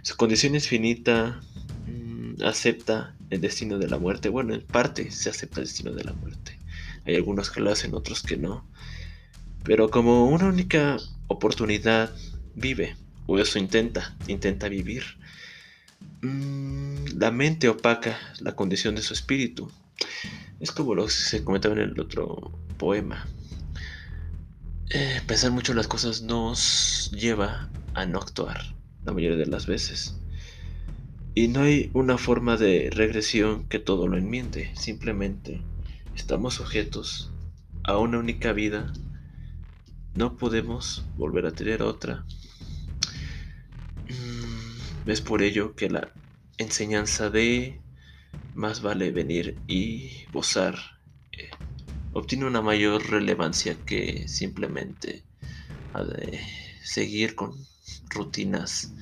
Su 0.00 0.16
condición 0.16 0.54
es 0.54 0.66
finita, 0.66 1.42
mm, 1.86 2.42
acepta 2.42 3.14
el 3.28 3.42
destino 3.42 3.78
de 3.78 3.88
la 3.88 3.98
muerte. 3.98 4.30
Bueno, 4.30 4.54
en 4.54 4.62
parte 4.62 5.10
se 5.10 5.28
acepta 5.28 5.60
el 5.60 5.66
destino 5.66 5.92
de 5.92 6.04
la 6.04 6.14
muerte. 6.14 6.58
Hay 7.04 7.14
algunos 7.14 7.50
que 7.50 7.60
lo 7.60 7.70
hacen, 7.70 7.92
otros 7.92 8.22
que 8.22 8.38
no. 8.38 8.64
Pero 9.62 9.90
como 9.90 10.24
una 10.24 10.46
única 10.46 10.96
oportunidad 11.28 12.10
vive, 12.54 12.96
o 13.26 13.38
eso 13.38 13.58
intenta, 13.58 14.16
intenta 14.26 14.70
vivir. 14.70 15.04
Mm, 16.24 17.18
la 17.18 17.30
mente 17.30 17.68
opaca 17.68 18.18
la 18.40 18.56
condición 18.56 18.94
de 18.94 19.02
su 19.02 19.12
espíritu. 19.12 19.70
Es 20.58 20.72
como 20.72 20.94
lo 20.94 21.04
que 21.04 21.10
se 21.10 21.44
comentaba 21.44 21.74
en 21.74 21.82
el 21.82 22.00
otro 22.00 22.50
poema. 22.78 23.26
Eh, 24.88 25.20
pensar 25.26 25.50
mucho 25.50 25.74
las 25.74 25.86
cosas 25.86 26.22
nos 26.22 27.10
lleva 27.12 27.68
a 27.92 28.06
no 28.06 28.20
actuar 28.20 28.74
la 29.04 29.12
mayoría 29.12 29.36
de 29.36 29.44
las 29.44 29.66
veces. 29.66 30.16
Y 31.34 31.48
no 31.48 31.60
hay 31.60 31.90
una 31.92 32.16
forma 32.16 32.56
de 32.56 32.88
regresión 32.90 33.68
que 33.68 33.78
todo 33.78 34.08
lo 34.08 34.16
enmiende. 34.16 34.70
Simplemente 34.76 35.60
estamos 36.16 36.54
sujetos 36.54 37.32
a 37.82 37.98
una 37.98 38.18
única 38.18 38.54
vida. 38.54 38.94
No 40.14 40.38
podemos 40.38 41.04
volver 41.18 41.44
a 41.44 41.52
tener 41.52 41.82
otra. 41.82 42.24
Es 45.06 45.20
por 45.20 45.42
ello 45.42 45.74
que 45.74 45.90
la 45.90 46.12
enseñanza 46.56 47.28
de 47.30 47.80
más 48.54 48.80
vale 48.80 49.10
venir 49.10 49.58
y 49.66 50.24
gozar 50.32 50.78
eh, 51.32 51.50
obtiene 52.12 52.46
una 52.46 52.62
mayor 52.62 53.10
relevancia 53.10 53.76
que 53.84 54.28
simplemente 54.28 55.24
de 56.02 56.40
seguir 56.82 57.34
con 57.34 57.52
rutinas 58.10 58.92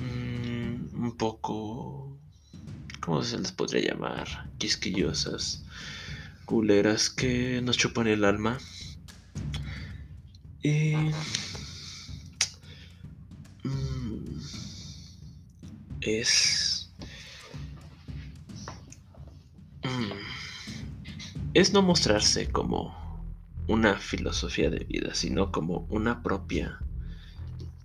mm, 0.00 1.02
un 1.02 1.16
poco, 1.16 2.18
¿cómo 3.00 3.22
se 3.22 3.38
les 3.38 3.52
podría 3.52 3.92
llamar? 3.92 4.50
Quisquillosas, 4.58 5.64
culeras 6.44 7.10
que 7.10 7.60
nos 7.62 7.76
chupan 7.76 8.08
el 8.08 8.24
alma. 8.24 8.58
Y... 10.62 10.94
es... 16.06 16.90
Mm, 19.82 20.12
es 21.54 21.72
no 21.72 21.82
mostrarse 21.82 22.48
como 22.48 22.94
una 23.68 23.98
filosofía 23.98 24.70
de 24.70 24.80
vida, 24.80 25.14
sino 25.14 25.50
como 25.50 25.86
una 25.90 26.22
propia 26.22 26.78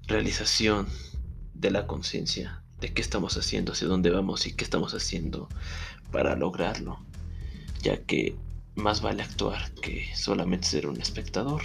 realización 0.07 0.87
de 1.53 1.71
la 1.71 1.87
conciencia 1.87 2.61
de 2.79 2.93
qué 2.93 3.01
estamos 3.01 3.37
haciendo, 3.37 3.71
hacia 3.71 3.87
dónde 3.87 4.09
vamos 4.09 4.45
y 4.47 4.53
qué 4.53 4.63
estamos 4.63 4.93
haciendo 4.93 5.47
para 6.11 6.35
lograrlo, 6.35 6.99
ya 7.81 8.01
que 8.03 8.35
más 8.75 9.01
vale 9.01 9.23
actuar 9.23 9.71
que 9.75 10.07
solamente 10.15 10.67
ser 10.67 10.87
un 10.87 10.99
espectador. 10.99 11.61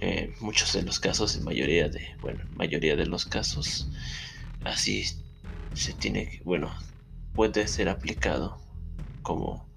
En 0.00 0.34
muchos 0.40 0.72
de 0.72 0.82
los 0.82 0.98
casos, 0.98 1.36
en 1.36 1.44
mayoría 1.44 1.88
de, 1.88 2.16
bueno, 2.22 2.40
mayoría 2.54 2.96
de 2.96 3.06
los 3.06 3.26
casos, 3.26 3.88
así 4.64 5.04
se 5.74 5.92
tiene, 5.92 6.40
bueno, 6.44 6.70
puede 7.34 7.66
ser 7.68 7.88
aplicado 7.88 8.60
como 9.22 9.68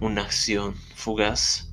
una 0.00 0.22
acción 0.22 0.74
fugaz 0.94 1.70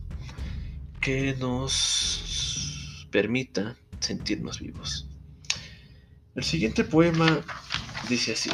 que 1.02 1.36
nos 1.36 3.08
permita 3.12 3.76
sentirnos 4.00 4.60
vivos. 4.60 5.08
El 6.36 6.44
siguiente 6.44 6.84
poema 6.84 7.42
dice 8.10 8.34
así. 8.34 8.50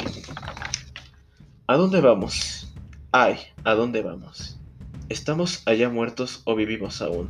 ¿A 1.66 1.76
dónde 1.76 2.00
vamos? 2.00 2.72
Ay, 3.10 3.38
¿a 3.64 3.74
dónde 3.74 4.02
vamos? 4.02 4.58
¿Estamos 5.08 5.62
allá 5.66 5.88
muertos 5.88 6.42
o 6.44 6.54
vivimos 6.54 7.02
aún? 7.02 7.28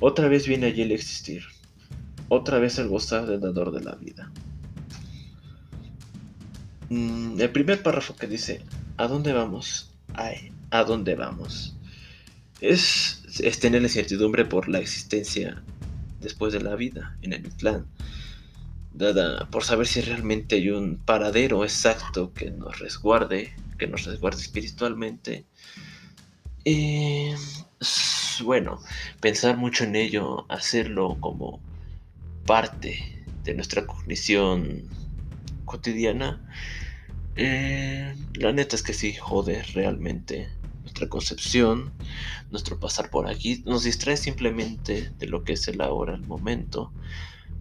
Otra 0.00 0.28
vez 0.28 0.46
viene 0.46 0.66
allí 0.66 0.82
el 0.82 0.92
existir. 0.92 1.44
Otra 2.28 2.58
vez 2.58 2.78
el 2.78 2.88
gozar 2.88 3.26
del 3.26 3.40
dador 3.40 3.72
de 3.72 3.84
la 3.84 3.94
vida. 3.94 4.32
Mm, 6.88 7.40
el 7.40 7.50
primer 7.50 7.82
párrafo 7.82 8.16
que 8.16 8.26
dice, 8.26 8.62
¿a 8.96 9.08
dónde 9.08 9.32
vamos? 9.32 9.90
Ay, 10.14 10.52
¿a 10.70 10.84
dónde 10.84 11.14
vamos? 11.14 11.76
Es, 12.60 13.22
tener 13.60 13.82
la 13.82 13.88
incertidumbre 13.88 14.44
por 14.44 14.68
la 14.68 14.78
existencia 14.78 15.62
después 16.20 16.52
de 16.52 16.60
la 16.60 16.74
vida 16.76 17.16
en 17.22 17.32
el 17.32 17.42
plan 17.42 17.86
dada 18.96 19.46
por 19.50 19.62
saber 19.62 19.86
si 19.86 20.00
realmente 20.00 20.56
hay 20.56 20.70
un 20.70 20.96
paradero 20.96 21.64
exacto 21.64 22.32
que 22.32 22.50
nos 22.50 22.78
resguarde, 22.78 23.54
que 23.78 23.86
nos 23.86 24.04
resguarde 24.04 24.40
espiritualmente. 24.40 25.44
Y 26.64 27.30
bueno, 28.42 28.80
pensar 29.20 29.56
mucho 29.56 29.84
en 29.84 29.96
ello, 29.96 30.46
hacerlo 30.48 31.18
como 31.20 31.60
parte 32.46 33.24
de 33.44 33.54
nuestra 33.54 33.86
cognición 33.86 34.88
eh, 37.36 38.14
la 38.34 38.52
neta 38.52 38.76
es 38.76 38.82
que 38.82 38.94
sí, 38.94 39.14
joder, 39.14 39.66
realmente 39.74 40.48
nuestra 40.82 41.08
concepción, 41.08 41.92
nuestro 42.50 42.78
pasar 42.80 43.10
por 43.10 43.28
aquí, 43.28 43.62
nos 43.66 43.84
distrae 43.84 44.16
simplemente 44.16 45.12
de 45.18 45.26
lo 45.26 45.44
que 45.44 45.52
es 45.54 45.68
el 45.68 45.80
ahora, 45.80 46.14
el 46.14 46.22
momento, 46.22 46.92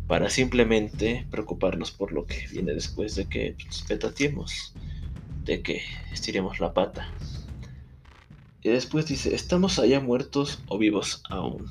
para 0.07 0.29
simplemente 0.29 1.27
preocuparnos 1.31 1.91
por 1.91 2.11
lo 2.13 2.25
que 2.25 2.47
viene 2.51 2.73
después 2.73 3.15
de 3.15 3.25
que 3.25 3.55
nos 3.65 3.81
petatiemos, 3.81 4.73
de 5.43 5.61
que 5.61 5.81
estiremos 6.13 6.59
la 6.59 6.73
pata. 6.73 7.11
Y 8.61 8.69
después 8.69 9.07
dice, 9.07 9.35
¿estamos 9.35 9.79
allá 9.79 9.99
muertos 9.99 10.63
o 10.67 10.77
vivos 10.77 11.21
aún? 11.29 11.65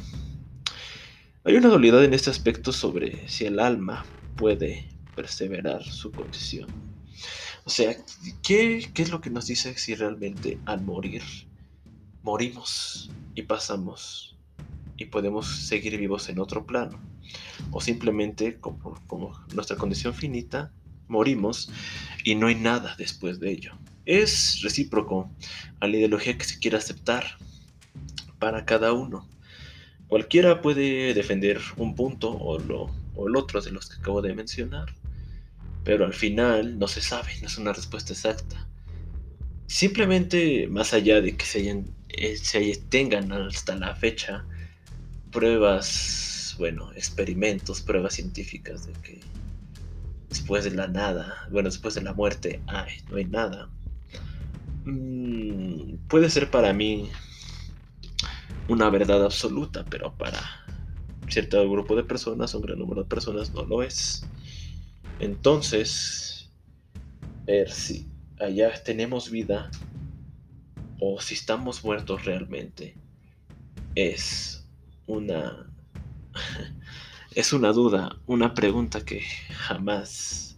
Hay 1.45 1.55
una 1.55 1.69
dualidad 1.69 2.05
en 2.05 2.15
este 2.15 2.31
aspecto 2.31 2.73
sobre 2.73 3.29
si 3.29 3.47
el 3.47 3.61
alma 3.61 4.05
puede 4.37 4.94
perseverar 5.15 5.83
su 5.85 6.11
condición. 6.11 6.69
O 7.65 7.71
sea, 7.71 7.97
¿qué, 8.43 8.91
¿qué, 8.93 9.03
es 9.03 9.11
lo 9.11 9.21
que 9.21 9.31
nos 9.31 9.47
dice 9.47 9.77
si 9.79 9.95
realmente 9.95 10.59
al 10.67 10.83
morir 10.83 11.23
morimos 12.23 13.11
y 13.35 13.43
pasamos 13.43 14.37
y 14.97 15.07
podemos 15.07 15.47
seguir 15.47 15.97
vivos 15.99 16.29
en 16.29 16.39
otro 16.39 16.67
plano? 16.67 16.99
o 17.71 17.81
simplemente 17.81 18.59
como, 18.61 19.41
nuestra 19.55 19.77
condición 19.77 20.15
finita, 20.15 20.73
morimos 21.09 21.71
y 22.25 22.35
no 22.35 22.47
hay 22.47 22.55
nada 22.55 22.95
después 22.97 23.41
de 23.41 23.51
ello. 23.51 23.73
Es 24.07 24.61
recíproco 24.63 25.31
a 25.81 25.87
la 25.87 25.97
ideología 25.97 26.37
que 26.37 26.45
se 26.45 26.59
quiera 26.59 26.79
aceptar 26.79 27.39
para 28.39 28.65
cada 28.65 28.93
uno. 28.93 29.29
Cualquiera 30.09 30.61
puede 30.61 31.15
defender 31.15 31.61
un 31.77 31.95
punto 31.95 32.31
o, 32.31 32.59
lo, 32.59 32.91
o 33.15 33.29
el 33.29 33.37
otro 33.37 33.61
de 33.61 33.73
los 33.73 33.89
que 33.89 34.01
acabo 34.01 34.21
de 34.23 34.35
mencionar, 34.35 34.95
pero 35.85 36.05
al 36.05 36.15
final 36.15 36.79
no 36.79 36.89
se 36.89 37.01
sabe, 37.01 37.31
no 37.41 37.47
es 37.47 37.59
una 37.59 37.73
respuesta 37.73 38.13
exacta. 38.13 38.67
Simplemente 39.67 40.67
más 40.69 40.95
allá 40.95 41.21
de 41.21 41.37
que 41.37 41.45
se, 41.45 41.61
hayan, 41.61 41.87
eh, 42.09 42.37
se 42.37 42.77
tengan 42.89 43.33
hasta 43.33 43.77
la 43.77 43.95
fecha 43.95 44.45
pruebas 45.31 46.55
bueno, 46.59 46.93
experimentos, 46.93 47.81
pruebas 47.81 48.15
científicas 48.15 48.87
de 48.87 48.93
que 49.03 49.21
después 50.29 50.65
de 50.65 50.71
la 50.71 50.87
nada, 50.89 51.47
bueno, 51.51 51.69
después 51.69 51.95
de 51.95 52.03
la 52.03 52.13
muerte, 52.13 52.61
ay, 52.67 52.93
no 53.11 53.17
hay 53.17 53.25
nada. 53.25 53.69
Mm, 54.85 55.97
puede 56.09 56.31
ser 56.31 56.51
para 56.51 56.73
mí 56.73 57.11
una 58.69 58.91
verdad 58.91 59.25
absoluta, 59.25 59.85
pero 59.89 60.15
para 60.15 60.41
cierto 61.29 61.69
grupo 61.71 61.97
de 61.97 62.05
personas, 62.05 62.55
un 62.55 62.63
gran 62.63 62.79
número 62.79 63.03
de 63.03 63.09
personas, 63.09 63.53
no 63.53 63.65
lo 63.65 63.83
es. 63.83 64.27
Entonces, 65.19 66.51
ver 67.47 67.71
si 67.71 68.07
allá 68.39 68.73
tenemos 68.83 69.31
vida 69.31 69.71
o 71.01 71.21
si 71.21 71.35
estamos 71.35 71.85
muertos 71.85 72.25
realmente 72.25 72.97
es 73.95 74.67
una 75.07 75.69
es 77.35 77.53
una 77.53 77.73
duda, 77.73 78.17
una 78.27 78.55
pregunta 78.55 79.05
que 79.05 79.23
jamás, 79.51 80.57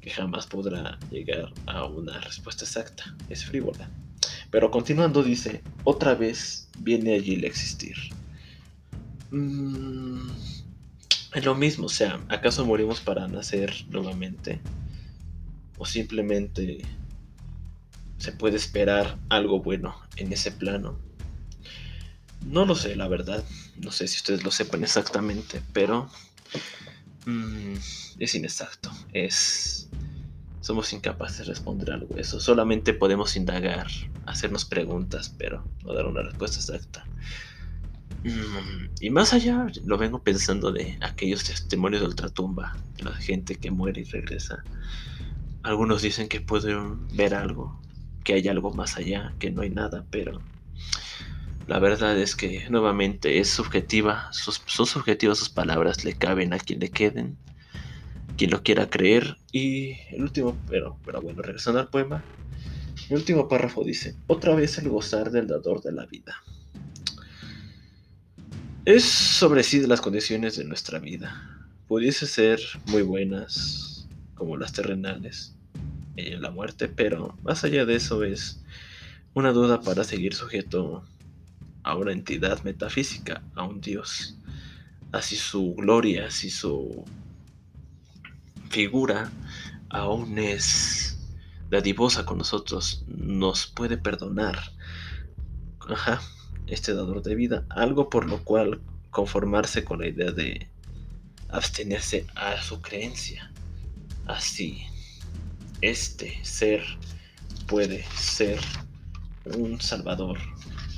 que 0.00 0.10
jamás 0.10 0.46
podrá 0.46 0.98
llegar 1.10 1.52
a 1.66 1.84
una 1.84 2.20
respuesta 2.20 2.64
exacta. 2.64 3.16
Es 3.28 3.44
frívola. 3.44 3.88
Pero 4.50 4.70
continuando 4.70 5.22
dice, 5.22 5.62
otra 5.84 6.14
vez 6.14 6.68
viene 6.78 7.14
allí 7.14 7.34
el 7.34 7.44
existir. 7.44 7.96
Mm, 9.30 10.28
es 11.36 11.44
lo 11.44 11.54
mismo, 11.54 11.86
o 11.86 11.90
sea, 11.90 12.18
¿acaso 12.28 12.64
morimos 12.64 13.00
para 13.00 13.28
nacer 13.28 13.84
nuevamente? 13.90 14.58
¿O 15.76 15.84
simplemente 15.84 16.78
se 18.16 18.32
puede 18.32 18.56
esperar 18.56 19.18
algo 19.28 19.60
bueno 19.60 20.00
en 20.16 20.32
ese 20.32 20.50
plano? 20.50 20.98
No 22.46 22.64
lo 22.64 22.74
sé, 22.74 22.96
la 22.96 23.06
verdad. 23.06 23.44
No 23.76 23.92
sé 23.92 24.08
si 24.08 24.16
ustedes 24.16 24.44
lo 24.44 24.50
sepan 24.50 24.82
exactamente, 24.82 25.60
pero 25.74 26.08
mm, 27.26 27.74
es 28.18 28.34
inexacto. 28.34 28.90
Es 29.12 29.90
somos 30.62 30.90
incapaces 30.94 31.38
de 31.38 31.44
responder 31.44 31.92
algo 31.92 32.16
eso. 32.16 32.40
Solamente 32.40 32.94
podemos 32.94 33.36
indagar, 33.36 33.88
hacernos 34.24 34.64
preguntas, 34.64 35.34
pero 35.36 35.62
no 35.84 35.92
dar 35.92 36.06
una 36.06 36.22
respuesta 36.22 36.58
exacta. 36.58 37.06
Mm, 38.22 38.86
y 39.00 39.10
más 39.10 39.32
allá, 39.32 39.66
lo 39.84 39.98
vengo 39.98 40.22
pensando 40.22 40.72
de 40.72 40.98
aquellos 41.00 41.44
testimonios 41.44 42.02
de 42.02 42.08
ultratumba, 42.08 42.76
de 42.96 43.04
la 43.04 43.14
gente 43.14 43.56
que 43.56 43.70
muere 43.70 44.02
y 44.02 44.04
regresa. 44.04 44.64
Algunos 45.62 46.02
dicen 46.02 46.28
que 46.28 46.40
pueden 46.40 47.08
ver 47.08 47.34
algo, 47.34 47.80
que 48.24 48.34
hay 48.34 48.48
algo 48.48 48.72
más 48.72 48.96
allá, 48.96 49.34
que 49.38 49.50
no 49.50 49.62
hay 49.62 49.70
nada, 49.70 50.06
pero 50.10 50.42
la 51.66 51.80
verdad 51.80 52.16
es 52.18 52.36
que 52.36 52.68
nuevamente 52.70 53.40
es 53.40 53.48
subjetiva, 53.48 54.28
son 54.32 54.86
subjetivas 54.86 55.38
sus 55.38 55.50
palabras, 55.50 56.04
le 56.04 56.14
caben 56.14 56.52
a 56.52 56.58
quien 56.58 56.78
le 56.80 56.90
queden, 56.90 57.38
quien 58.36 58.50
lo 58.50 58.62
quiera 58.62 58.88
creer. 58.88 59.36
Y 59.50 59.98
el 60.10 60.22
último, 60.22 60.56
pero, 60.68 61.00
pero 61.04 61.20
bueno, 61.22 61.42
regresando 61.42 61.80
al 61.80 61.88
poema, 61.88 62.24
el 63.08 63.16
último 63.16 63.48
párrafo 63.48 63.82
dice, 63.84 64.14
otra 64.26 64.54
vez 64.54 64.78
el 64.78 64.88
gozar 64.88 65.30
del 65.30 65.48
dador 65.48 65.82
de 65.82 65.92
la 65.92 66.06
vida. 66.06 66.36
Es 68.86 69.02
sobre 69.02 69.64
sí 69.64 69.80
de 69.80 69.88
las 69.88 70.00
condiciones 70.00 70.56
de 70.56 70.62
nuestra 70.62 71.00
vida. 71.00 71.66
Pudiese 71.88 72.24
ser 72.24 72.60
muy 72.86 73.02
buenas, 73.02 74.06
como 74.36 74.56
las 74.56 74.72
terrenales, 74.72 75.56
en 76.14 76.40
la 76.40 76.52
muerte, 76.52 76.86
pero 76.86 77.36
más 77.42 77.64
allá 77.64 77.84
de 77.84 77.96
eso 77.96 78.22
es 78.22 78.62
una 79.34 79.50
duda 79.50 79.80
para 79.80 80.04
seguir 80.04 80.34
sujeto 80.34 81.04
a 81.82 81.96
una 81.96 82.12
entidad 82.12 82.62
metafísica, 82.62 83.42
a 83.56 83.64
un 83.64 83.80
Dios. 83.80 84.36
Así 85.10 85.34
su 85.34 85.74
gloria, 85.74 86.28
así 86.28 86.48
su 86.48 87.04
figura 88.70 89.32
aún 89.88 90.38
es 90.38 91.18
dadivosa 91.70 92.24
con 92.24 92.38
nosotros, 92.38 93.02
nos 93.08 93.66
puede 93.66 93.98
perdonar. 93.98 94.60
Ajá, 95.88 96.20
este 96.66 96.94
dador 96.94 97.22
de 97.22 97.34
vida, 97.34 97.64
algo 97.70 98.10
por 98.10 98.28
lo 98.28 98.42
cual 98.44 98.80
conformarse 99.10 99.84
con 99.84 100.00
la 100.00 100.08
idea 100.08 100.32
de 100.32 100.68
abstenerse 101.48 102.26
a 102.34 102.60
su 102.60 102.80
creencia. 102.80 103.52
Así, 104.26 104.82
este 105.80 106.38
ser 106.44 106.82
puede 107.66 108.04
ser 108.14 108.58
un 109.56 109.80
salvador, 109.80 110.38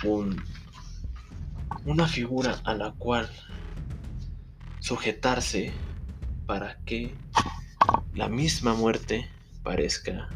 un 0.04 0.42
una 1.84 2.06
figura 2.06 2.60
a 2.64 2.74
la 2.74 2.92
cual 2.92 3.28
sujetarse 4.80 5.72
para 6.46 6.78
que 6.84 7.14
la 8.14 8.28
misma 8.28 8.74
muerte 8.74 9.28
parezca, 9.62 10.28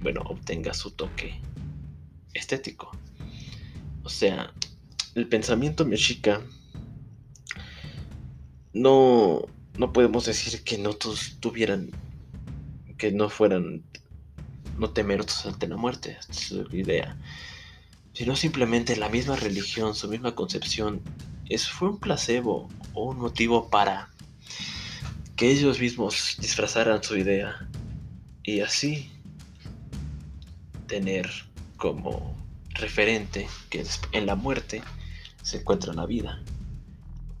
bueno, 0.00 0.22
obtenga 0.26 0.74
su 0.74 0.90
toque 0.90 1.40
estético. 2.34 2.92
O 4.08 4.10
sea, 4.10 4.54
el 5.14 5.28
pensamiento 5.28 5.84
mexica 5.84 6.40
no, 8.72 9.42
no 9.76 9.92
podemos 9.92 10.24
decir 10.24 10.64
que 10.64 10.78
no 10.78 10.94
tuvieran, 10.94 11.90
que 12.96 13.12
no 13.12 13.28
fueran, 13.28 13.82
no 14.78 14.88
temerosos 14.88 15.44
ante 15.44 15.68
la 15.68 15.76
muerte, 15.76 16.16
su 16.30 16.66
idea 16.72 17.18
sino 18.14 18.34
simplemente 18.34 18.96
la 18.96 19.10
misma 19.10 19.36
religión, 19.36 19.94
su 19.94 20.08
misma 20.08 20.34
concepción, 20.34 21.02
es, 21.50 21.68
fue 21.68 21.90
un 21.90 21.98
placebo 21.98 22.70
o 22.94 23.10
un 23.10 23.18
motivo 23.18 23.68
para 23.68 24.08
que 25.36 25.50
ellos 25.50 25.78
mismos 25.78 26.38
disfrazaran 26.40 27.04
su 27.04 27.18
idea 27.18 27.68
y 28.42 28.60
así 28.60 29.12
tener 30.86 31.30
como 31.76 32.47
referente 32.78 33.48
que 33.70 33.84
en 34.12 34.26
la 34.26 34.34
muerte 34.34 34.82
se 35.42 35.58
encuentra 35.58 35.92
la 35.92 36.06
vida. 36.06 36.42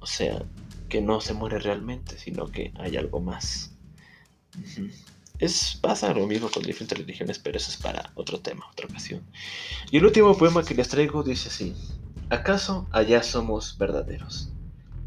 O 0.00 0.06
sea, 0.06 0.42
que 0.88 1.00
no 1.00 1.20
se 1.20 1.34
muere 1.34 1.58
realmente, 1.58 2.18
sino 2.18 2.46
que 2.46 2.72
hay 2.76 2.96
algo 2.96 3.20
más. 3.20 3.72
Es, 5.38 5.78
pasa 5.80 6.12
lo 6.12 6.26
mismo 6.26 6.50
con 6.50 6.62
diferentes 6.62 6.98
religiones, 6.98 7.38
pero 7.38 7.56
eso 7.56 7.70
es 7.70 7.76
para 7.76 8.10
otro 8.14 8.40
tema, 8.40 8.66
otra 8.70 8.86
ocasión. 8.86 9.22
Y 9.90 9.98
el 9.98 10.06
último 10.06 10.36
poema 10.36 10.64
que 10.64 10.74
les 10.74 10.88
traigo 10.88 11.22
dice 11.22 11.48
así, 11.48 11.74
¿acaso 12.28 12.88
allá 12.90 13.22
somos 13.22 13.78
verdaderos? 13.78 14.50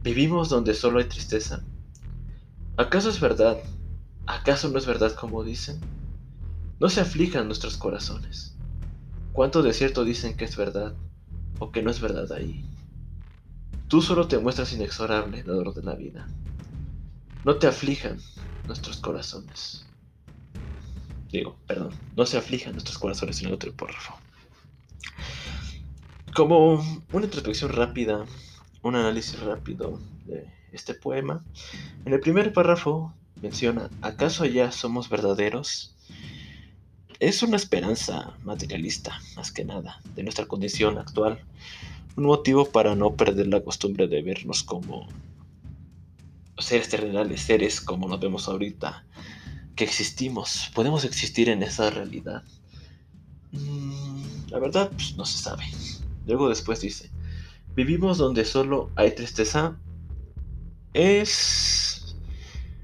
¿Vivimos 0.03 0.49
donde 0.49 0.73
solo 0.73 0.99
hay 0.99 1.05
tristeza? 1.05 1.63
¿Acaso 2.77 3.09
es 3.09 3.19
verdad? 3.19 3.57
¿Acaso 4.25 4.69
no 4.69 4.77
es 4.77 4.85
verdad 4.85 5.13
como 5.15 5.43
dicen? 5.43 5.79
No 6.79 6.89
se 6.89 7.01
aflijan 7.01 7.47
nuestros 7.47 7.77
corazones. 7.77 8.55
¿Cuánto 9.31 9.63
de 9.63 9.73
cierto 9.73 10.03
dicen 10.03 10.35
que 10.35 10.45
es 10.45 10.57
verdad 10.57 10.97
o 11.57 11.71
que 11.71 11.81
no 11.81 11.89
es 11.89 12.01
verdad 12.01 12.31
ahí? 12.33 12.65
Tú 13.87 14.01
solo 14.01 14.27
te 14.27 14.37
muestras 14.39 14.73
inexorable, 14.73 15.43
dador 15.43 15.73
de 15.73 15.83
la 15.83 15.95
vida. 15.95 16.29
No 17.43 17.57
te 17.57 17.67
aflijan 17.67 18.19
nuestros 18.67 18.99
corazones. 18.99 19.89
Digo, 21.31 21.57
perdón, 21.65 21.95
no 22.15 22.25
se 22.25 22.37
aflijan 22.37 22.73
nuestros 22.73 22.97
corazones 22.97 23.41
en 23.41 23.47
el 23.47 23.53
otro 23.53 23.73
párrafo. 23.73 24.13
Como 26.35 26.83
una 27.11 27.25
introspección 27.25 27.71
rápida, 27.71 28.25
un 28.81 28.95
análisis 28.95 29.39
rápido 29.39 30.01
de 30.25 30.45
este 30.71 30.93
poema, 30.93 31.45
en 32.03 32.13
el 32.13 32.19
primer 32.19 32.51
párrafo 32.51 33.13
menciona, 33.41 33.91
¿acaso 34.01 34.45
ya 34.45 34.71
somos 34.71 35.09
verdaderos? 35.09 35.95
Es 37.21 37.43
una 37.43 37.55
esperanza 37.55 38.35
materialista, 38.43 39.21
más 39.35 39.51
que 39.51 39.63
nada, 39.63 40.01
de 40.15 40.23
nuestra 40.23 40.47
condición 40.47 40.97
actual, 40.97 41.39
un 42.15 42.23
motivo 42.23 42.65
para 42.65 42.95
no 42.95 43.15
perder 43.15 43.45
la 43.45 43.61
costumbre 43.61 44.07
de 44.07 44.23
vernos 44.23 44.63
como 44.63 45.07
seres 46.57 46.89
terrenales, 46.89 47.41
seres 47.41 47.79
como 47.79 48.07
nos 48.07 48.19
vemos 48.19 48.47
ahorita, 48.47 49.05
que 49.75 49.83
existimos, 49.83 50.71
podemos 50.73 51.05
existir 51.05 51.47
en 51.49 51.61
esa 51.61 51.91
realidad. 51.91 52.41
Mm, 53.51 54.49
la 54.49 54.57
verdad, 54.57 54.89
pues, 54.89 55.15
no 55.15 55.23
se 55.23 55.37
sabe. 55.37 55.65
Luego 56.25 56.49
después 56.49 56.81
dice, 56.81 57.11
vivimos 57.75 58.17
donde 58.17 58.45
solo 58.45 58.89
hay 58.95 59.13
tristeza. 59.13 59.77
Es... 60.95 62.15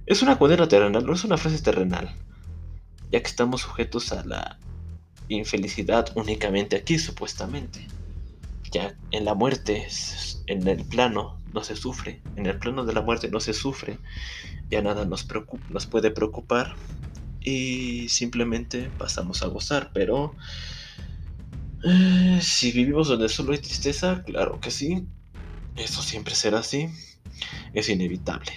Es 0.06 0.22
una 0.22 0.38
condena 0.38 0.68
terrenal, 0.68 1.08
no 1.08 1.14
es 1.14 1.24
una 1.24 1.38
frase 1.38 1.60
terrenal, 1.60 2.16
ya 3.12 3.22
que 3.22 3.28
estamos 3.28 3.62
sujetos 3.62 4.12
a 4.12 4.24
la 4.26 4.60
infelicidad 5.30 6.12
únicamente 6.16 6.76
aquí, 6.76 7.00
supuestamente. 7.00 7.88
Ya 8.72 8.96
en 9.12 9.26
la 9.26 9.34
muerte, 9.34 9.88
en 10.48 10.68
el 10.68 10.84
plano, 10.86 11.40
no 11.54 11.64
se 11.64 11.76
sufre. 11.76 12.22
En 12.36 12.46
el 12.46 12.60
plano 12.60 12.86
de 12.86 12.94
la 12.94 13.02
muerte 13.02 13.30
no 13.30 13.40
se 13.40 13.54
sufre 13.54 13.98
ya 14.70 14.82
nada 14.82 15.06
nos, 15.06 15.26
puede 15.88 16.12
preocupar 16.12 16.76
y 17.42 18.10
simplemente 18.10 18.90
pasamos 18.98 19.42
a 19.44 19.48
gozar, 19.48 19.92
pero 19.94 20.36
eh, 21.84 22.40
si 22.42 22.72
vivimos 22.72 23.08
donde 23.08 23.30
solo 23.30 23.54
hay 23.54 23.60
tristeza, 23.60 24.24
claro 24.26 24.60
que 24.60 24.72
sí, 24.72 25.06
eso 25.78 26.02
siempre 26.02 26.36
será 26.36 26.60
así, 26.60 26.90
es 27.74 27.88
inevitable. 27.90 28.52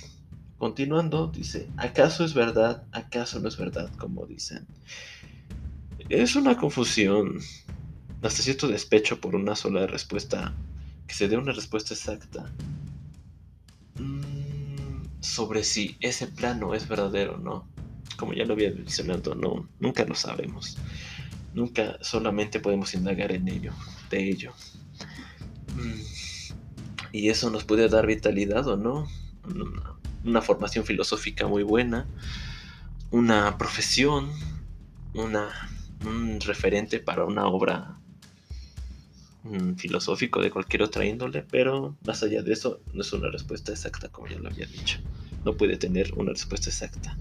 Continuando, 0.61 1.29
dice, 1.29 1.71
¿acaso 1.79 2.23
es 2.23 2.35
verdad? 2.35 2.85
¿Acaso 2.93 3.41
no 3.41 3.49
es 3.49 3.57
verdad? 3.57 3.91
Como 3.97 4.27
dicen. 4.27 4.67
Es 6.11 6.37
una 6.37 6.59
confusión, 6.59 7.39
hasta 8.21 8.43
cierto 8.43 8.69
despecho 8.69 9.23
por 9.23 9.35
una 9.35 9.57
sola 9.57 9.87
respuesta, 9.87 10.53
que 11.07 11.15
se 11.15 11.29
dé 11.29 11.39
una 11.39 11.53
respuesta 11.53 11.95
exacta 11.95 12.53
sobre 15.21 15.65
si 15.65 15.97
ese 16.01 16.27
plano 16.27 16.75
es 16.75 16.87
verdadero 16.87 17.37
o 17.37 17.39
no. 17.39 17.67
Como 18.19 18.35
ya 18.35 18.45
lo 18.45 18.53
había 18.53 18.71
mencionado, 18.71 19.35
no, 19.35 19.67
nunca 19.79 20.05
lo 20.05 20.15
sabemos. 20.15 20.77
Nunca 21.55 21.97
solamente 22.03 22.61
podemos 22.61 22.93
indagar 22.93 23.33
en 23.33 23.49
ello, 23.49 23.73
de 24.11 24.29
ello. 24.29 24.53
Mm. 25.75 26.03
Y 27.13 27.31
eso 27.31 27.49
nos 27.49 27.65
puede 27.65 27.89
dar 27.89 28.07
vitalidad 28.07 28.69
o 28.69 28.77
no. 28.77 29.09
Una, 30.25 30.43
formación 30.43 30.85
filosófica 30.85 31.47
muy 31.47 31.63
buena, 31.63 32.07
una 33.11 33.57
profesión, 33.59 34.31
una, 35.15 35.49
un 36.05 36.41
referente 36.41 37.01
para 37.01 37.25
una 37.25 37.47
obra 37.47 37.99
mm, 39.43 39.75
filosófico 39.75 40.41
de 40.41 40.51
cualquier 40.51 40.83
otra 40.83 41.05
índole, 41.05 41.43
pero 41.43 41.97
más 42.05 42.23
allá 42.23 42.43
de 42.43 42.53
eso 42.53 42.81
no 42.93 43.03
es 43.03 43.13
una 43.13 43.31
respuesta 43.31 43.73
exacta 43.73 44.09
como 44.09 44.29
ya 44.29 44.39
lo 44.39 44.49
había 44.49 44.67
dicho 44.67 44.99
no 45.45 45.57
puede 45.57 45.77
tener 45.77 46.13
una 46.17 46.31
respuesta 46.31 46.71
exacta. 46.71 47.17